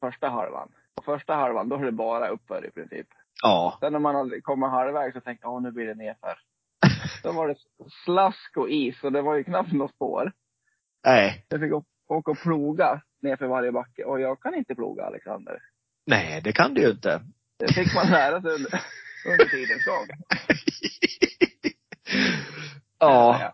första 0.01 0.29
halvan. 0.29 0.73
Och 0.97 1.05
första 1.05 1.35
halvan, 1.35 1.69
då 1.69 1.77
är 1.77 1.85
det 1.85 1.93
bara 1.93 2.29
uppför 2.29 2.67
i 2.67 2.71
princip. 2.71 3.07
Ja. 3.43 3.77
Sen 3.81 3.93
när 3.93 4.01
man 4.01 4.41
kommit 4.43 4.71
halvvägs 4.71 5.15
så 5.15 5.21
tänkte 5.21 5.47
jag, 5.47 5.63
nu 5.63 5.71
blir 5.71 5.87
det 5.87 5.95
nerför. 5.95 6.39
Då 7.23 7.33
var 7.33 7.49
det 7.49 7.57
slask 8.05 8.57
och 8.57 8.69
is 8.71 9.05
och 9.05 9.13
det 9.13 9.23
var 9.23 9.35
ju 9.35 9.45
knappt 9.45 9.73
något 9.73 9.91
spår. 9.95 10.33
Nej. 11.07 11.45
Jag 11.49 11.61
fick 11.61 11.73
åka 12.09 12.31
och 12.31 12.39
ploga 12.39 13.01
nerför 13.23 13.47
varje 13.47 13.73
backe. 13.73 14.05
Och 14.05 14.21
jag 14.21 14.41
kan 14.41 14.55
inte 14.55 14.75
ploga 14.75 15.05
Alexander. 15.05 15.63
Nej, 16.07 16.41
det 16.45 16.53
kan 16.53 16.75
du 16.75 16.81
ju 16.81 16.91
inte. 16.91 17.21
Det 17.59 17.75
fick 17.75 17.95
man 17.95 18.07
lära 18.11 18.43
sig 18.43 18.51
under, 18.51 18.81
under 19.27 19.45
tidens 19.45 19.85
gång. 19.85 20.07
ja. 22.99 23.53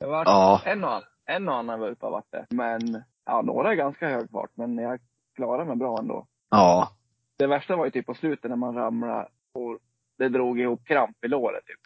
Det 0.00 0.06
var 0.06 0.24
Ja. 0.24 0.62
en, 0.64 0.84
och 0.84 0.90
annan, 0.90 1.02
en 1.26 1.48
och 1.48 1.56
annan 1.56 1.80
vurpa 1.80 2.10
vart 2.10 2.30
det. 2.30 2.46
Men, 2.50 3.02
ja 3.28 3.42
några 3.42 3.70
är 3.70 3.74
ganska 3.74 4.08
hög 4.08 4.30
fart. 4.30 4.50
Men 4.54 4.78
jag 4.78 5.00
klarade 5.36 5.64
mig 5.64 5.76
bra 5.76 5.98
ändå. 5.98 6.26
Ja. 6.50 6.88
Det 7.38 7.46
värsta 7.46 7.76
var 7.76 7.84
ju 7.84 7.90
typ 7.90 8.06
på 8.06 8.14
slutet 8.14 8.50
när 8.50 8.56
man 8.56 8.74
ramlade 8.74 9.28
och 9.54 9.78
det 10.18 10.28
drog 10.28 10.60
ihop 10.60 10.84
kramp 10.86 11.24
i 11.24 11.28
låret 11.28 11.66
typ. 11.66 11.80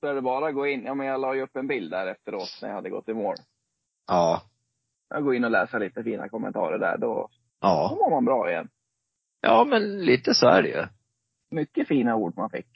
Så 0.00 0.06
är 0.06 0.14
det 0.14 0.22
bara 0.22 0.48
att 0.48 0.54
gå 0.54 0.66
in. 0.66 0.84
Ja, 0.84 0.94
men 0.94 1.06
jag 1.06 1.20
la 1.20 1.34
ju 1.34 1.42
upp 1.42 1.56
en 1.56 1.66
bild 1.66 1.90
där 1.90 2.06
efteråt 2.06 2.58
när 2.62 2.68
jag 2.68 2.76
hade 2.76 2.90
gått 2.90 3.08
i 3.08 3.14
mål. 3.14 3.34
Ja. 4.06 4.42
Jag 5.08 5.24
går 5.24 5.34
in 5.34 5.44
och 5.44 5.50
läser 5.50 5.80
lite 5.80 6.02
fina 6.02 6.28
kommentarer 6.28 6.78
där. 6.78 6.98
Då, 6.98 7.06
då 7.14 7.28
Ja. 7.60 7.96
mår 8.00 8.10
man 8.10 8.24
bra 8.24 8.50
igen. 8.50 8.68
Ja, 9.40 9.64
men 9.64 10.04
lite 10.04 10.34
så 10.34 10.48
är 10.48 10.62
det 10.62 10.68
ju. 10.68 10.86
Mycket 11.50 11.88
fina 11.88 12.16
ord 12.16 12.36
man 12.36 12.50
fick. 12.50 12.68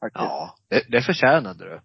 Faktiskt. 0.00 0.24
Ja. 0.24 0.54
Det, 0.68 0.84
det 0.88 1.02
förtjänade 1.02 1.64
du. 1.64 1.80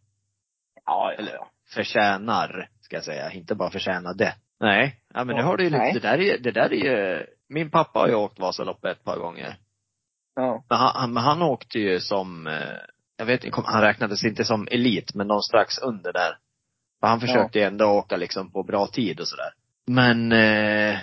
Ja, 0.86 1.12
eller 1.18 1.34
ja. 1.34 1.48
Förtjänar, 1.74 2.70
ska 2.82 2.96
jag 2.96 3.04
säga. 3.04 3.32
Inte 3.32 3.56
bara 3.56 3.70
förtjänade. 3.70 4.36
Nej. 4.60 5.00
Ja, 5.14 5.24
men 5.24 5.36
nu 5.36 5.42
Ja, 5.42 5.46
har 5.46 5.58
du 5.58 5.64
ju 5.64 5.70
lite, 5.70 5.92
det 5.94 6.00
där 6.00 6.20
är 6.20 6.38
det 6.38 6.52
där 6.52 6.74
är 6.74 7.18
ju, 7.18 7.26
min 7.50 7.72
pappa 7.72 8.00
har 8.00 8.08
ju 8.08 8.16
åkt 8.16 8.40
Vasaloppet 8.40 8.98
ett 8.98 9.04
par 9.04 9.18
gånger. 9.18 9.58
Ja. 10.36 10.64
Men 10.70 10.78
han, 10.78 11.14
men 11.14 11.24
han 11.24 11.42
åkte 11.42 11.80
ju 11.80 12.00
som, 12.00 12.48
eh, 12.48 12.78
jag 13.18 13.26
vet 13.26 13.44
inte, 13.44 13.62
han 13.66 13.82
räknades 13.82 14.24
inte 14.24 14.46
som 14.46 14.68
elit, 14.72 15.16
men 15.16 15.28
någon 15.28 15.44
strax 15.44 15.78
under 15.78 16.14
där. 16.14 16.38
För 17.00 17.08
han 17.08 17.20
försökte 17.20 17.60
ju 17.60 17.66
ändå 17.66 17.86
åka 17.86 18.18
liksom 18.18 18.52
på 18.52 18.64
bra 18.64 18.88
tid 18.88 19.20
och 19.20 19.28
sådär. 19.28 19.54
Men, 19.88 20.32
eh, 20.32 21.00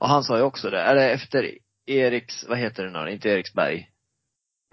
och 0.00 0.08
han 0.08 0.24
sa 0.24 0.36
ju 0.36 0.42
också 0.42 0.70
det, 0.70 0.80
är 0.80 0.94
det 0.94 1.10
efter 1.10 1.50
Eriks, 1.86 2.44
vad 2.48 2.58
heter 2.58 2.84
det 2.84 3.04
nu? 3.04 3.12
Inte 3.12 3.28
Eriksberg. 3.28 3.88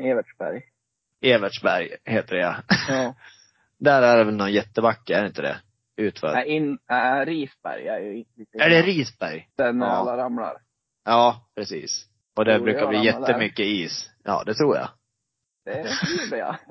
Evertsberg. 0.04 0.62
Evertsberg 1.22 1.96
heter 2.06 2.36
det 2.36 2.42
ja. 2.42 2.56
Ja. 2.88 3.16
Där 3.80 4.02
är 4.02 4.18
det 4.18 4.24
väl 4.24 4.36
någon 4.36 4.52
jättebacke, 4.52 5.16
är 5.18 5.22
det 5.22 5.28
inte 5.28 5.42
det? 5.42 5.58
Utför. 5.98 6.34
Nej, 6.34 6.48
in, 6.48 6.80
äh, 6.90 7.26
Risberg 7.26 7.88
är 7.88 8.00
ju 8.00 8.14
lite 8.36 8.58
Är 8.64 8.70
det 8.70 8.82
Risberg? 8.82 9.48
Den 9.58 9.78
när 9.78 9.86
Ja. 9.88 9.92
alla 9.92 10.18
ramlar. 10.18 10.58
Ja, 11.06 11.50
precis. 11.56 12.06
Och 12.36 12.46
det 12.46 12.56
Tror 12.56 12.64
brukar 12.66 12.88
bli 12.88 12.98
ramlar 12.98 13.14
där. 13.14 13.20
jättemycket 13.28 13.66
is. 13.66 14.10
Ja, 14.24 14.44
det 14.46 14.54
tror 14.54 14.76
jag. 14.76 14.90
Det 15.66 15.86
gjorde 16.24 16.38
jag. 16.38 16.56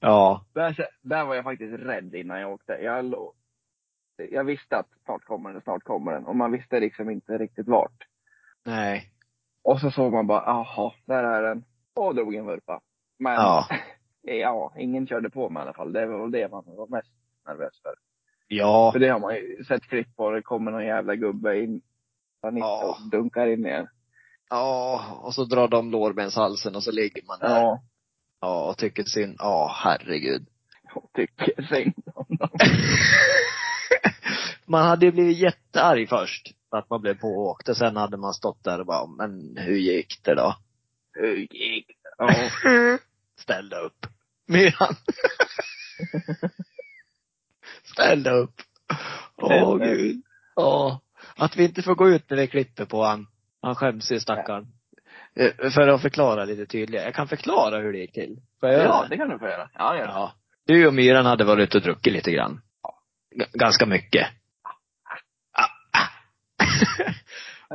ja. 0.00 0.44
Där, 0.54 0.76
där 1.02 1.24
var 1.24 1.34
jag 1.34 1.44
faktiskt 1.44 1.74
rädd 1.78 2.14
innan 2.14 2.40
jag 2.40 2.52
åkte. 2.52 2.72
Jag, 2.72 3.04
låg, 3.04 3.34
jag 4.30 4.44
visste 4.44 4.76
att 4.76 4.88
snart 5.04 5.24
kommer 5.24 5.52
den, 5.52 5.62
snart 5.62 5.82
kommer 5.84 6.12
den. 6.12 6.26
Och 6.26 6.36
man 6.36 6.52
visste 6.52 6.80
liksom 6.80 7.10
inte 7.10 7.38
riktigt 7.38 7.68
vart. 7.68 8.04
Nej. 8.64 9.12
Och 9.64 9.80
så 9.80 9.90
såg 9.90 10.12
man 10.12 10.26
bara, 10.26 10.42
jaha, 10.46 10.92
där 11.06 11.24
är 11.24 11.42
den. 11.42 11.64
Och 11.96 12.14
drog 12.14 12.34
en 12.34 12.46
vurpa. 12.46 12.80
Men, 13.18 13.32
Ja. 13.34 13.66
ja. 14.22 14.72
ingen 14.78 15.06
körde 15.06 15.30
på 15.30 15.48
mig 15.50 15.60
i 15.60 15.62
alla 15.62 15.72
fall. 15.72 15.92
Det 15.92 16.06
var 16.06 16.20
väl 16.20 16.30
det 16.30 16.48
man 16.48 16.64
var 16.66 16.86
mest 16.86 17.12
nervös 17.46 17.82
för. 17.82 17.94
Ja. 18.48 18.92
För 18.92 18.98
det 18.98 19.08
har 19.08 19.20
man 19.20 19.34
ju 19.34 19.64
sett 19.64 19.82
klipp 19.82 20.16
på. 20.16 20.30
Det 20.30 20.42
kommer 20.42 20.70
någon 20.70 20.86
jävla 20.86 21.14
gubbe 21.14 21.58
in. 21.60 21.80
Panik 22.42 22.62
Ja. 22.62 22.96
och 23.02 23.10
dunkar 23.10 23.46
in 23.46 23.66
igen. 23.66 23.88
Ja, 24.50 25.04
och 25.22 25.34
så 25.34 25.44
drar 25.44 25.68
de 25.68 25.90
lårbenshalsen 25.90 26.76
och 26.76 26.82
så 26.82 26.92
ligger 26.92 27.22
man 27.26 27.38
där. 27.38 27.60
Ja. 27.60 27.82
Ja, 28.40 28.70
och 28.70 28.78
tycker 28.78 29.02
synd. 29.04 29.36
Ja, 29.38 29.72
herregud. 29.74 30.46
Jag 30.94 31.08
tycker 31.14 31.62
synd 31.62 31.94
om 32.14 32.36
dem. 32.36 32.50
man 34.66 34.86
hade 34.86 35.06
ju 35.06 35.12
blivit 35.12 35.38
jättearg 35.38 36.08
först. 36.08 36.54
För 36.70 36.76
att 36.76 36.90
man 36.90 37.00
blev 37.00 37.14
pååkt. 37.14 37.68
Och 37.68 37.76
sen 37.76 37.96
hade 37.96 38.16
man 38.16 38.34
stått 38.34 38.64
där 38.64 38.80
och 38.80 38.86
bara, 38.86 39.06
men 39.06 39.56
hur 39.56 39.76
gick 39.76 40.24
det 40.24 40.34
då? 40.34 40.54
Hur 41.12 41.36
gick 41.36 41.86
det? 41.86 42.14
Ja. 42.18 42.98
Ställde 43.38 43.76
upp. 43.76 44.06
Myran. 44.46 44.94
Ställde 47.92 48.30
upp. 48.30 48.54
Åh 49.36 49.74
upp. 49.74 49.82
gud. 49.82 50.22
Ja. 50.56 51.00
Att 51.36 51.56
vi 51.56 51.64
inte 51.64 51.82
får 51.82 51.94
gå 51.94 52.08
ut 52.08 52.30
med 52.30 52.38
det 52.38 52.46
klippet 52.46 52.88
på 52.88 53.04
han. 53.04 53.26
Han 53.62 53.74
skäms 53.74 54.12
ju 54.12 54.20
stackarn. 54.20 54.66
Eh, 55.36 55.70
För 55.70 55.88
att 55.88 56.02
förklara 56.02 56.44
lite 56.44 56.66
tydligare. 56.66 57.04
Jag 57.04 57.14
kan 57.14 57.28
förklara 57.28 57.78
hur 57.78 57.92
det 57.92 57.98
gick 57.98 58.12
till. 58.12 58.40
Får 58.60 58.68
jag 58.68 58.78
göra 58.78 58.88
Ja, 58.88 59.06
det? 59.10 59.16
kan 59.16 59.28
du 59.28 59.38
få 59.38 59.44
göra. 59.48 59.70
Ja, 59.74 59.96
gör 59.96 60.06
det. 60.06 60.12
Ja. 60.12 60.32
Du 60.66 60.86
och 60.86 60.94
Myran 60.94 61.26
hade 61.26 61.44
varit 61.44 61.62
ute 61.68 61.78
och 61.78 61.82
druckit 61.84 62.12
lite 62.12 62.30
grann. 62.30 62.60
G- 63.36 63.46
ganska 63.52 63.86
mycket. 63.86 64.26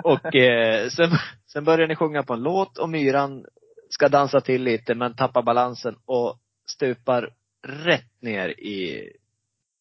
Och 0.04 0.36
eh, 0.36 0.90
sen, 0.90 1.10
sen 1.48 1.64
började 1.64 1.88
ni 1.88 1.96
sjunga 1.96 2.24
på 2.24 2.34
en 2.34 2.42
låt 2.44 2.78
och 2.78 2.90
Myran 2.90 3.46
ska 3.94 4.10
dansa 4.10 4.42
till 4.42 4.64
lite 4.64 4.96
men 4.96 5.16
tappar 5.16 5.42
balansen 5.42 5.96
och 6.06 6.40
stupar 6.68 7.30
rätt 7.68 8.22
ner 8.22 8.50
i, 8.50 9.10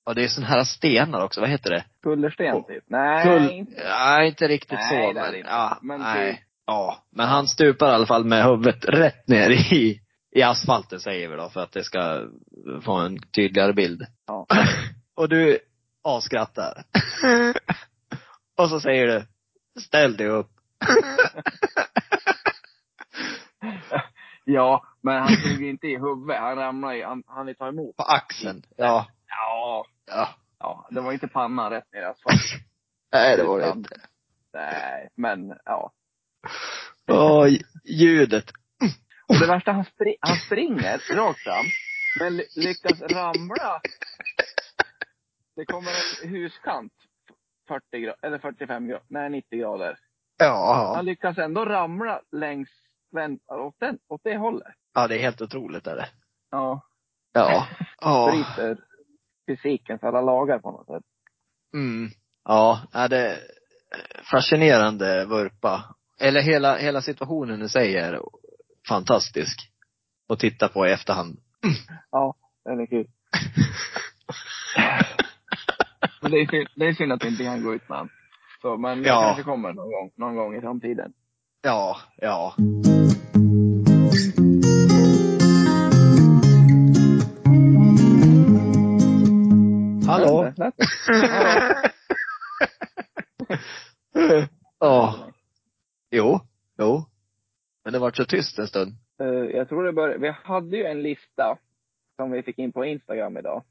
ja 0.07 0.15
det 0.15 0.25
är 0.25 0.29
såna 0.29 0.47
här 0.47 0.65
stenar 0.65 1.25
också, 1.25 1.41
vad 1.41 1.51
heter 1.51 1.71
det? 1.71 1.85
Kullersten 2.03 2.65
typ. 2.65 2.85
Nej, 2.87 3.25
Kull, 3.25 3.51
inte. 3.51 3.83
nej 3.89 4.29
inte 4.29 4.49
riktigt 4.49 4.79
Nej, 4.91 5.15
så 5.15 5.21
men, 5.21 5.35
ja, 5.45 5.79
Men 5.83 6.01
nej. 6.01 6.33
typ- 6.35 6.41
Ja, 6.67 7.03
men 7.11 7.29
han 7.29 7.49
stupar 7.49 7.89
i 7.89 7.95
alla 7.95 8.07
fall 8.07 8.25
med 8.25 8.45
huvudet 8.45 8.85
rätt 8.85 9.29
ner 9.29 9.51
i, 9.51 10.01
i 10.31 10.43
asfalten 10.43 11.01
säger 11.01 11.29
vi 11.29 11.37
då 11.37 11.49
för 11.49 11.61
att 11.61 11.73
det 11.73 11.85
ska 11.85 12.29
få 12.83 12.93
en 12.93 13.19
tydligare 13.23 13.73
bild. 13.73 14.07
Ja. 14.27 14.47
Och 15.15 15.29
du 15.29 15.59
avskrattar. 16.05 16.85
och 18.59 18.69
så 18.69 18.81
säger 18.81 19.07
du, 19.07 19.27
ställ 19.81 20.17
dig 20.17 20.29
upp. 20.29 20.51
Ja, 24.53 24.87
men 25.03 25.23
han 25.23 25.29
slog 25.37 25.63
inte 25.63 25.87
i 25.87 25.97
huvudet. 25.99 26.41
Han 26.41 26.57
ramlade 26.57 26.97
i, 26.97 27.03
han, 27.03 27.23
han 27.27 27.55
ta 27.55 27.69
emot. 27.69 27.97
På 27.97 28.03
axeln. 28.03 28.63
Ja. 28.77 29.07
Ja. 29.29 29.87
Ja. 30.07 30.29
Ja, 30.59 30.89
det 30.91 31.01
var 31.01 31.13
inte 31.13 31.29
pannan 31.29 31.71
rätt 31.71 31.93
ner 31.93 32.01
i 32.01 32.05
asfalten. 32.05 32.61
Nej, 33.13 33.37
det 33.37 33.45
var 33.45 33.59
det 33.59 33.69
inte. 33.77 33.97
Nej, 34.55 35.09
men 35.17 35.55
ja. 35.65 35.93
Åh, 37.09 37.49
ljudet. 37.85 38.51
Och 39.29 39.39
det 39.41 39.47
värsta, 39.47 39.73
han, 39.73 39.85
spri, 39.85 40.17
han 40.21 40.37
springer 40.37 40.99
rakt 41.17 41.41
fram. 41.41 41.65
Men 42.21 42.37
ly- 42.37 42.47
lyckas 42.57 43.01
ramla. 43.01 43.81
Det 45.57 45.65
kommer 45.65 45.91
en 46.23 46.29
huskant. 46.31 46.93
40 47.69 48.01
grader, 48.01 48.17
eller 48.27 48.39
45 48.39 48.89
grader, 48.89 49.05
nej 49.09 49.31
90 49.31 49.59
grader. 49.61 49.99
Ja. 50.39 50.93
Han 50.97 51.05
lyckas 51.05 51.39
ändå 51.39 51.65
ramla 51.65 52.21
längs, 52.33 52.69
vänt, 53.13 53.43
åt, 53.49 53.77
den, 53.81 53.99
åt 54.09 54.21
det 54.25 54.37
hållet. 54.37 54.75
Ja, 54.95 55.09
det 55.09 55.15
är 55.17 55.23
helt 55.23 55.41
otroligt 55.41 55.87
är 55.87 55.97
det. 55.97 56.09
Ja. 56.51 56.81
Ja. 57.33 57.67
Ja. 58.01 58.31
Bryter 58.31 58.79
fysikens 59.47 60.03
alla 60.03 60.21
lagar 60.21 60.59
på 60.59 60.71
något 60.71 60.87
sätt. 60.87 61.03
Mm. 61.75 62.11
Ja, 62.45 62.81
är 62.93 63.09
det 63.09 63.39
fascinerande 64.31 65.25
vurpa. 65.25 65.95
Eller 66.21 66.41
hela, 66.41 66.77
hela 66.77 67.03
situationen 67.03 67.63
i 67.63 67.69
sig 67.69 67.97
är 67.97 68.21
fantastisk. 68.89 69.59
Att 70.29 70.39
titta 70.39 70.69
på 70.69 70.87
i 70.87 70.93
efterhand. 70.93 71.39
Ja, 72.11 72.35
den 72.65 72.81
är 72.81 72.87
kul. 72.87 73.07
men 76.23 76.31
det 76.31 76.39
är, 76.41 76.47
synd, 76.47 76.69
det 76.77 76.87
är 76.87 76.93
synd 76.95 77.13
att 77.13 77.25
vi 77.25 77.29
inte 77.29 77.45
kan 77.45 77.65
gå 77.65 77.75
ut 77.75 77.89
med. 77.89 78.09
Så, 78.63 78.77
men 78.77 79.03
det 79.03 79.09
Ja. 79.09 79.23
kanske 79.23 79.43
kommer 79.43 79.73
någon 79.73 79.91
gång, 79.91 80.11
någon 80.17 80.37
gång 80.37 80.57
i 80.57 80.61
framtiden. 80.61 81.13
Ja, 81.63 81.97
ja. 82.17 82.55
Hallå? 90.13 90.53
Ja. 94.79 95.15
Jo, 96.11 96.41
jo. 96.79 97.05
Men 97.85 97.93
det 97.93 97.99
var 97.99 98.11
så 98.11 98.25
tyst 98.25 98.59
en 98.59 98.67
stund. 98.67 98.93
Eh, 99.21 99.27
jag 99.27 99.69
tror 99.69 99.85
det 99.85 99.93
började, 99.93 100.19
vi 100.19 100.31
hade 100.31 100.77
ju 100.77 100.85
en 100.85 101.03
lista 101.03 101.59
som 102.17 102.31
vi 102.31 102.43
fick 102.43 102.59
in 102.59 102.73
på 102.73 102.85
Instagram 102.85 103.37
idag. 103.37 103.63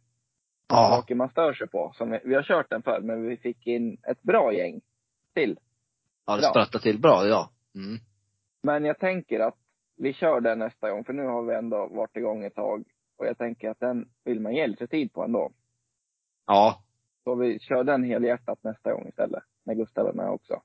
Ja. 0.67 0.89
Saker 0.89 1.15
man 1.15 1.29
stör 1.29 1.53
sig 1.53 1.67
på. 1.67 1.91
Som 1.97 2.11
vi, 2.11 2.19
vi 2.23 2.35
har 2.35 2.43
kört 2.43 2.69
den 2.69 2.81
förr, 2.81 3.01
men 3.01 3.27
vi 3.27 3.37
fick 3.37 3.67
in 3.67 3.97
ett 4.07 4.21
bra 4.21 4.53
gäng 4.53 4.81
till. 5.33 5.59
Ja, 6.25 6.35
det 6.35 6.43
sprattade 6.43 6.83
till 6.83 6.99
bra, 6.99 7.27
ja. 7.27 7.49
Mm. 7.75 7.99
Men 8.63 8.85
jag 8.85 8.99
tänker 8.99 9.39
att 9.39 9.57
vi 9.97 10.13
kör 10.13 10.41
den 10.41 10.59
nästa 10.59 10.89
gång, 10.89 11.03
för 11.03 11.13
nu 11.13 11.25
har 11.25 11.43
vi 11.43 11.55
ändå 11.55 11.87
varit 11.87 12.17
igång 12.17 12.43
ett 12.43 12.55
tag. 12.55 12.83
Och 13.17 13.25
jag 13.25 13.37
tänker 13.37 13.69
att 13.69 13.79
den 13.79 14.09
vill 14.23 14.39
man 14.39 14.55
ge 14.55 14.67
lite 14.67 14.87
tid 14.87 15.13
på 15.13 15.23
ändå. 15.23 15.51
Ja. 16.47 16.83
Så 17.23 17.35
vi 17.35 17.59
kör 17.59 17.83
den 17.83 18.03
helhjärtat 18.03 18.63
nästa 18.63 18.93
gång 18.93 19.07
istället. 19.07 19.43
När 19.65 19.73
Gustav 19.73 20.07
är 20.07 20.13
med 20.13 20.29
också. 20.29 20.61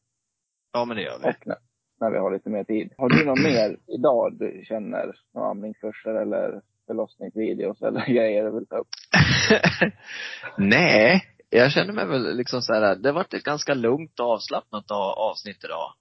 Ja, 0.73 0.85
men 0.85 0.97
det 0.97 1.03
gör 1.03 1.19
vi. 1.19 1.25
Och 1.25 1.47
när, 1.47 1.57
när 2.01 2.11
vi 2.11 2.19
har 2.19 2.33
lite 2.33 2.51
mer 2.51 2.65
tid. 2.65 2.93
Har 2.99 3.09
du 3.09 3.25
något 3.25 3.43
mer 3.43 3.79
idag 3.87 4.39
du 4.39 4.65
känner? 4.69 5.15
Några 5.35 5.51
amningskurser 5.51 6.15
eller 6.15 6.63
förlossningsvideos 6.87 7.83
eller 7.83 8.07
grejer 8.15 8.45
du 8.45 8.51
vill 8.51 8.67
ta 8.67 8.77
upp? 8.77 8.89
Nej, 10.59 11.23
jag 11.51 11.73
känner 11.73 11.93
mig 11.93 12.07
väl 12.07 12.37
liksom 12.37 12.63
så 12.63 12.75
här, 12.75 12.97
det 12.97 13.09
har 13.09 13.15
varit 13.15 13.35
ett 13.35 13.43
ganska 13.43 13.75
lugnt 13.75 14.21
och 14.21 14.27
avslappnat 14.27 14.91
avsnitt 15.17 15.65
idag. 15.65 15.93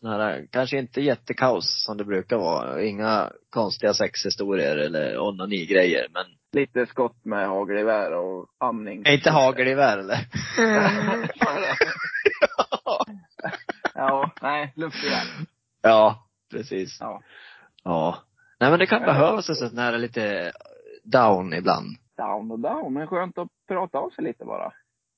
Sån 0.00 0.10
här, 0.10 0.46
kanske 0.50 0.78
inte 0.78 1.00
jättekaos 1.00 1.84
som 1.86 1.96
det 1.96 2.04
brukar 2.04 2.36
vara. 2.36 2.82
Inga 2.82 3.32
konstiga 3.50 3.94
sexhistorier 3.94 4.76
eller 4.76 5.18
onani-grejer, 5.18 6.06
men 6.12 6.24
Lite 6.52 6.86
skott 6.86 7.24
med 7.24 7.48
hagelgevär 7.48 8.12
och 8.12 8.46
amning. 8.58 9.02
är 9.06 9.12
inte 9.12 9.30
hagelgevär 9.30 9.98
eller? 9.98 10.16
ja, 13.94 14.30
nej, 14.42 14.72
luftgevär. 14.76 15.24
ja, 15.82 16.24
precis. 16.50 16.96
Ja. 17.00 17.22
Ja. 17.84 18.18
Nej 18.60 18.70
men 18.70 18.78
det 18.78 18.86
kan 18.86 19.02
behövas 19.02 19.48
en 19.48 19.54
sån 19.54 19.78
här 19.78 19.98
lite 19.98 20.52
down 21.04 21.54
ibland. 21.54 21.96
Down 22.16 22.50
och 22.50 22.60
down, 22.60 22.92
men 22.94 23.06
skönt 23.06 23.38
att 23.38 23.48
prata 23.68 23.98
av 23.98 24.10
sig 24.10 24.24
lite 24.24 24.44
bara. 24.44 24.72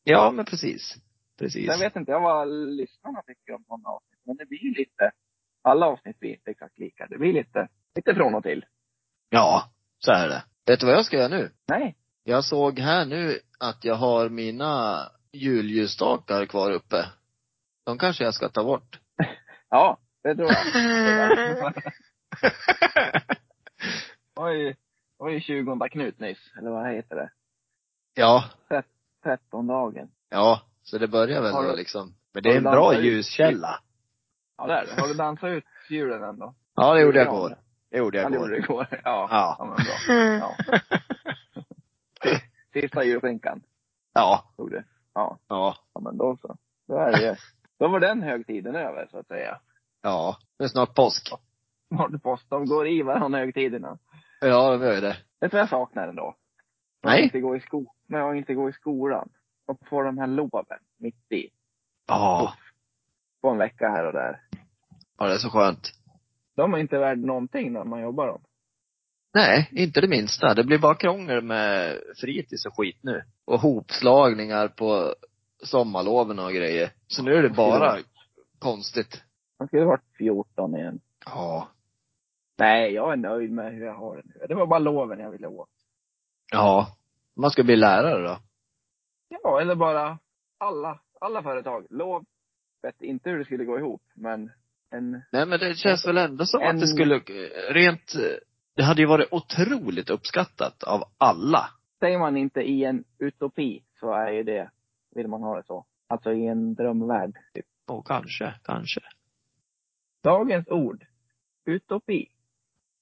Ja, 0.05 0.31
men 0.31 0.45
precis. 0.45 0.95
Precis. 1.39 1.71
Sen 1.71 1.81
vet 1.81 1.97
inte 1.97 2.11
jag 2.13 2.21
vad 2.21 2.49
lyssnarna 2.49 3.23
tycker 3.27 3.55
om 3.55 3.65
sådana 3.69 3.89
men 4.25 4.37
det 4.37 4.47
blir 4.47 4.75
lite, 4.79 5.11
alla 5.63 5.87
avsnitt 5.87 6.21
blir 6.21 6.31
inte 6.31 6.51
exakt 6.51 6.79
lika. 6.79 7.07
Det 7.07 7.19
blir 7.19 7.33
lite, 7.33 7.69
lite 7.95 8.15
från 8.15 8.35
och 8.35 8.43
till. 8.43 8.65
Ja, 9.29 9.71
så 9.99 10.13
är 10.13 10.29
det. 10.29 10.45
Vet 10.67 10.81
du 10.81 10.87
vad 10.87 10.95
jag 10.95 11.05
ska 11.07 11.17
göra 11.17 11.29
nu? 11.29 11.51
Nej. 11.69 11.97
Jag 12.25 12.45
såg 12.45 12.79
här 12.79 13.05
nu 13.07 13.39
att 13.61 13.85
jag 13.85 13.95
har 13.95 14.29
mina 14.29 14.99
julljusstakar 15.33 16.47
kvar 16.47 16.71
uppe. 16.71 17.07
De 17.85 17.99
kanske 17.99 18.25
jag 18.25 18.35
ska 18.35 18.49
ta 18.49 18.65
bort. 18.65 19.01
Ja, 19.75 19.99
det 20.23 20.35
tror 20.35 20.49
jag. 20.51 21.75
Oj, 25.19 25.33
ju 25.33 25.41
20 25.41 25.89
Knut 25.89 26.19
nyss, 26.21 26.53
eller 26.59 26.71
vad 26.71 26.95
heter 26.95 27.17
det? 27.17 27.31
ja, 28.15 28.45
13 29.23 29.67
dagen. 29.67 30.11
ja. 30.29 30.63
Så 30.83 30.99
det 30.99 31.09
börjar 31.09 31.43
väl 31.43 31.53
då 31.53 31.75
liksom. 31.77 32.15
Men 32.33 32.43
det 32.43 32.53
är 32.53 32.57
en 32.57 32.63
bra 32.63 33.01
ljuskälla. 33.01 33.81
Ja, 34.57 34.67
det 34.67 34.73
är 34.73 34.87
det. 34.87 35.01
Har 35.01 35.09
du 35.09 35.15
dansat 35.15 35.49
ut 35.51 35.65
julen 35.91 36.23
ändå? 36.23 36.55
Ja, 36.75 36.95
det 36.95 37.01
gjorde 37.01 37.19
jag 37.19 37.27
Ja. 37.27 37.33
igår. 37.37 37.57
Det 37.91 37.99
gjorde 37.99 38.19
Ja, 38.19 38.23
jag 38.23 38.33
det 38.33 38.37
gjorde 38.37 38.57
igår. 38.57 38.87
du 38.91 38.97
igår. 38.97 39.01
Ja. 39.05 39.29
Ja. 39.31 39.57
ja 39.59 39.65
men 39.65 39.75
bra. 39.75 40.15
Ja. 40.39 40.57
Sista 42.73 43.05
julskinkan 43.05 43.63
Ja. 44.15 44.45
tog 44.57 44.71
du. 44.71 44.85
Ja. 45.15 45.39
Ja. 45.49 45.77
ja, 45.95 46.01
men 46.01 46.17
då 46.17 46.37
så. 46.37 46.57
Då 46.89 46.97
är 46.97 47.13
det 47.13 47.23
ju. 47.29 47.35
Då 47.79 47.89
var 47.89 48.01
den 48.01 48.23
högtiden 48.23 48.75
över, 48.77 49.07
så 49.11 49.19
att 49.19 49.27
säga. 49.27 49.61
Ja. 50.03 50.37
Det 50.59 50.65
är 50.65 50.69
snart 50.69 50.95
påsk. 50.95 51.29
Snart 51.89 52.23
post. 52.23 52.51
De 52.51 52.67
går 52.67 52.89
i 52.89 53.03
varandra 53.03 53.39
högtiderna. 53.39 53.99
Ja, 54.41 54.77
det 54.77 54.97
är 54.97 55.01
det. 55.01 55.17
Vet 55.41 55.51
du 55.51 55.57
vad 55.57 55.61
jag 55.61 55.69
saknar 55.69 56.09
ändå? 56.09 56.35
Jag 57.01 57.11
Nej. 57.11 57.23
inte 57.23 57.41
går 57.41 57.57
i 57.57 57.61
sko 57.61 57.87
när 58.07 58.19
jag 58.19 58.37
inte 58.37 58.55
går 58.55 58.71
i 58.71 58.73
skolan. 58.73 59.29
Och 59.67 59.79
får 59.89 60.05
de 60.05 60.19
här 60.19 60.27
loven 60.27 60.65
mitt 60.99 61.33
i. 61.33 61.49
Ja. 62.07 62.55
På 63.43 63.49
en 63.49 63.59
vecka 63.59 63.89
här 63.89 64.07
och 64.07 64.13
där. 64.13 64.41
Ja, 65.19 65.27
det 65.27 65.35
är 65.35 65.39
så 65.39 65.51
skönt. 65.51 65.93
De 66.57 66.75
är 66.75 66.79
inte 66.79 66.99
värd 66.99 67.19
någonting 67.19 67.73
när 67.73 67.85
man 67.85 68.01
jobbar 68.01 68.27
dem. 68.27 68.43
Nej, 69.35 69.69
inte 69.73 70.01
det 70.01 70.09
minsta. 70.09 70.55
Det 70.55 70.65
blir 70.65 70.79
bara 70.79 70.95
krångel 70.95 71.45
med 71.45 71.99
fritids 72.21 72.67
och 72.67 72.77
skit 72.77 72.99
nu. 73.03 73.23
Och 73.45 73.61
hopslagningar 73.61 74.69
på 74.69 75.15
sommarloven 75.63 76.39
och 76.39 76.53
grejer. 76.53 76.91
Så 77.07 77.23
nu 77.23 77.35
är 77.35 77.43
det 77.43 77.51
bara 77.51 77.99
konstigt. 78.59 79.23
Man 79.59 79.69
skulle 79.69 79.85
varit 79.85 80.17
14 80.19 80.77
igen. 80.77 81.01
Ja. 81.25 81.69
Nej, 82.59 82.93
jag 82.93 83.13
är 83.13 83.17
nöjd 83.17 83.53
med 83.53 83.73
hur 83.73 83.87
jag 83.87 83.95
har 83.95 84.17
det 84.17 84.23
nu. 84.25 84.47
Det 84.49 84.55
var 84.55 84.67
bara 84.67 84.79
loven 84.79 85.19
jag 85.19 85.31
ville 85.31 85.47
åt. 85.47 85.71
Ja. 86.53 86.97
Man 87.37 87.51
ska 87.51 87.63
bli 87.63 87.77
lärare 87.77 88.29
då. 88.29 88.39
Ja, 89.29 89.61
eller 89.61 89.75
bara 89.75 90.19
alla, 90.59 91.01
alla 91.21 91.43
företag. 91.43 91.87
Lov. 91.91 92.25
Vet 92.83 93.03
inte 93.03 93.31
hur 93.31 93.39
det 93.39 93.45
skulle 93.45 93.65
gå 93.65 93.79
ihop, 93.79 94.03
men 94.15 94.51
en, 94.91 95.11
Nej 95.33 95.47
men 95.47 95.61
det 95.61 95.75
känns 95.75 96.07
väl 96.07 96.17
ändå 96.19 96.47
som 96.47 96.61
En- 96.63 96.69
att 96.75 96.81
det 96.81 96.87
skulle, 96.87 97.19
rent, 97.71 98.13
det 98.77 98.83
hade 98.83 99.01
ju 99.01 99.07
varit 99.09 99.29
otroligt 99.33 100.11
uppskattat 100.11 100.83
av 100.83 101.03
alla. 101.19 101.69
säger 102.01 102.19
man 102.19 102.37
inte 102.37 102.61
i 102.61 102.85
en 102.85 103.05
utopi 103.19 103.85
så 104.01 104.13
är 104.13 104.33
ju 104.33 104.43
det, 104.43 104.71
vill 105.15 105.29
man 105.29 105.43
ha 105.43 105.57
det 105.57 105.65
så. 105.67 105.87
Alltså 106.07 106.33
i 106.33 106.47
en 106.47 106.75
drömvärld. 106.75 107.33
Typ. 107.55 107.67
Och 107.87 108.07
kanske, 108.07 108.55
kanske. 108.65 109.01
Dagens 110.23 110.69
ord. 110.69 111.05
Utopi. 111.65 112.29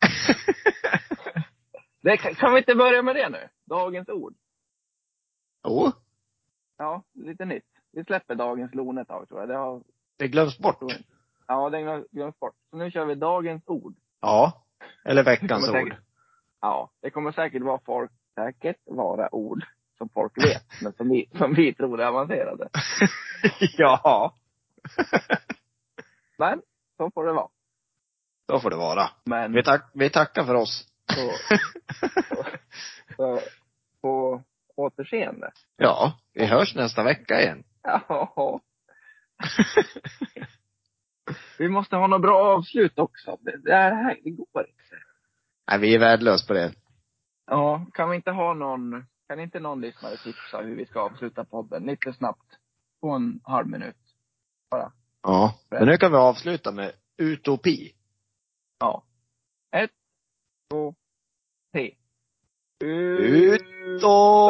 Det, 2.02 2.16
kan, 2.16 2.34
kan 2.34 2.52
vi 2.52 2.58
inte 2.58 2.74
börja 2.74 3.02
med 3.02 3.16
det 3.16 3.28
nu? 3.28 3.48
Dagens 3.64 4.08
ord. 4.08 4.34
Jo, 5.64 5.92
Ja, 6.78 7.02
lite 7.14 7.44
nytt. 7.44 7.64
Vi 7.92 8.04
släpper 8.04 8.34
dagens 8.34 8.74
lon 8.74 8.98
ett 8.98 9.08
tag 9.08 9.28
tror 9.28 9.40
jag. 9.40 9.48
Det 9.48 9.56
har, 9.56 9.82
det 10.18 10.28
glöms 10.28 10.58
bort. 10.58 10.78
ja, 11.46 11.70
den 11.70 11.86
har 11.86 12.06
glömts 12.10 12.38
bort. 12.40 12.54
Så 12.70 12.76
nu 12.76 12.90
kör 12.90 13.04
vi 13.04 13.14
dagens 13.14 13.62
ord. 13.66 13.94
Ja. 14.20 14.64
Eller 15.04 15.24
veckans 15.24 15.66
Det 15.66 15.70
ord. 15.70 15.76
säkert- 15.88 16.04
Ja, 16.60 16.90
det 17.02 17.10
kommer 17.10 17.32
säkert 17.32 17.62
vara 17.62 17.80
folk, 17.86 18.10
säkert 18.34 18.76
vara 18.86 19.34
ord 19.34 19.64
som 19.98 20.08
folk 20.08 20.32
vet, 20.44 20.62
men 20.82 20.92
som 20.92 21.08
vi, 21.08 21.30
som 21.38 21.54
vi 21.54 21.74
tror 21.74 22.00
är 22.00 22.06
avancerade. 22.06 22.68
ja. 23.78 24.34
Men, 26.38 26.62
så 26.96 27.10
får 27.14 27.26
det 27.26 27.32
vara. 27.32 27.48
Då 28.48 28.60
får 28.60 28.70
det 28.70 28.76
vara. 28.76 29.10
Men, 29.24 29.52
Vi, 29.52 29.62
tack, 29.64 29.90
vi 29.94 30.10
tackar 30.10 30.44
för 30.44 30.54
oss. 30.54 30.86
så, 31.12 31.30
så, 32.36 32.44
så, 33.16 33.40
på 34.02 34.42
återseende. 34.76 35.50
Ja, 35.76 36.18
vi 36.34 36.46
hörs 36.46 36.74
nästa 36.74 37.02
vecka 37.04 37.40
igen. 37.40 37.64
Ja. 37.82 38.60
Vi 41.58 41.68
måste 41.68 41.96
ha 41.96 42.06
något 42.06 42.22
bra 42.22 42.56
avslut 42.56 42.98
också. 42.98 43.38
Det, 43.40 43.56
det 43.64 43.74
här, 43.74 44.18
det 44.24 44.30
går 44.30 44.66
inte. 44.66 44.80
Nej, 45.70 45.80
vi 45.80 45.94
är 45.94 45.98
värdelösa 45.98 46.46
på 46.46 46.54
det. 46.54 46.72
Ja, 47.46 47.86
kan 47.92 48.10
vi 48.10 48.16
inte 48.16 48.30
ha 48.30 48.54
någon, 48.54 49.06
kan 49.28 49.40
inte 49.40 49.60
någon 49.60 49.80
lyssnare 49.80 50.16
tipsa 50.16 50.60
hur 50.60 50.76
vi 50.76 50.86
ska 50.86 51.00
avsluta 51.00 51.44
podden 51.44 51.82
lite 51.82 52.12
snabbt? 52.12 52.56
På 53.00 53.10
en 53.10 53.40
halv 53.44 53.66
minut. 53.66 53.96
Bara. 54.70 54.92
Ja. 55.22 55.54
Men 55.70 55.86
nu 55.86 55.96
kan 55.96 56.12
vi 56.12 56.16
avsluta 56.16 56.72
med 56.72 56.92
utopi. 57.16 57.94
Ja. 58.78 59.04
Ett, 59.70 59.90
två, 60.70 60.94
tre. 61.72 61.94
Utopi! 62.84 64.40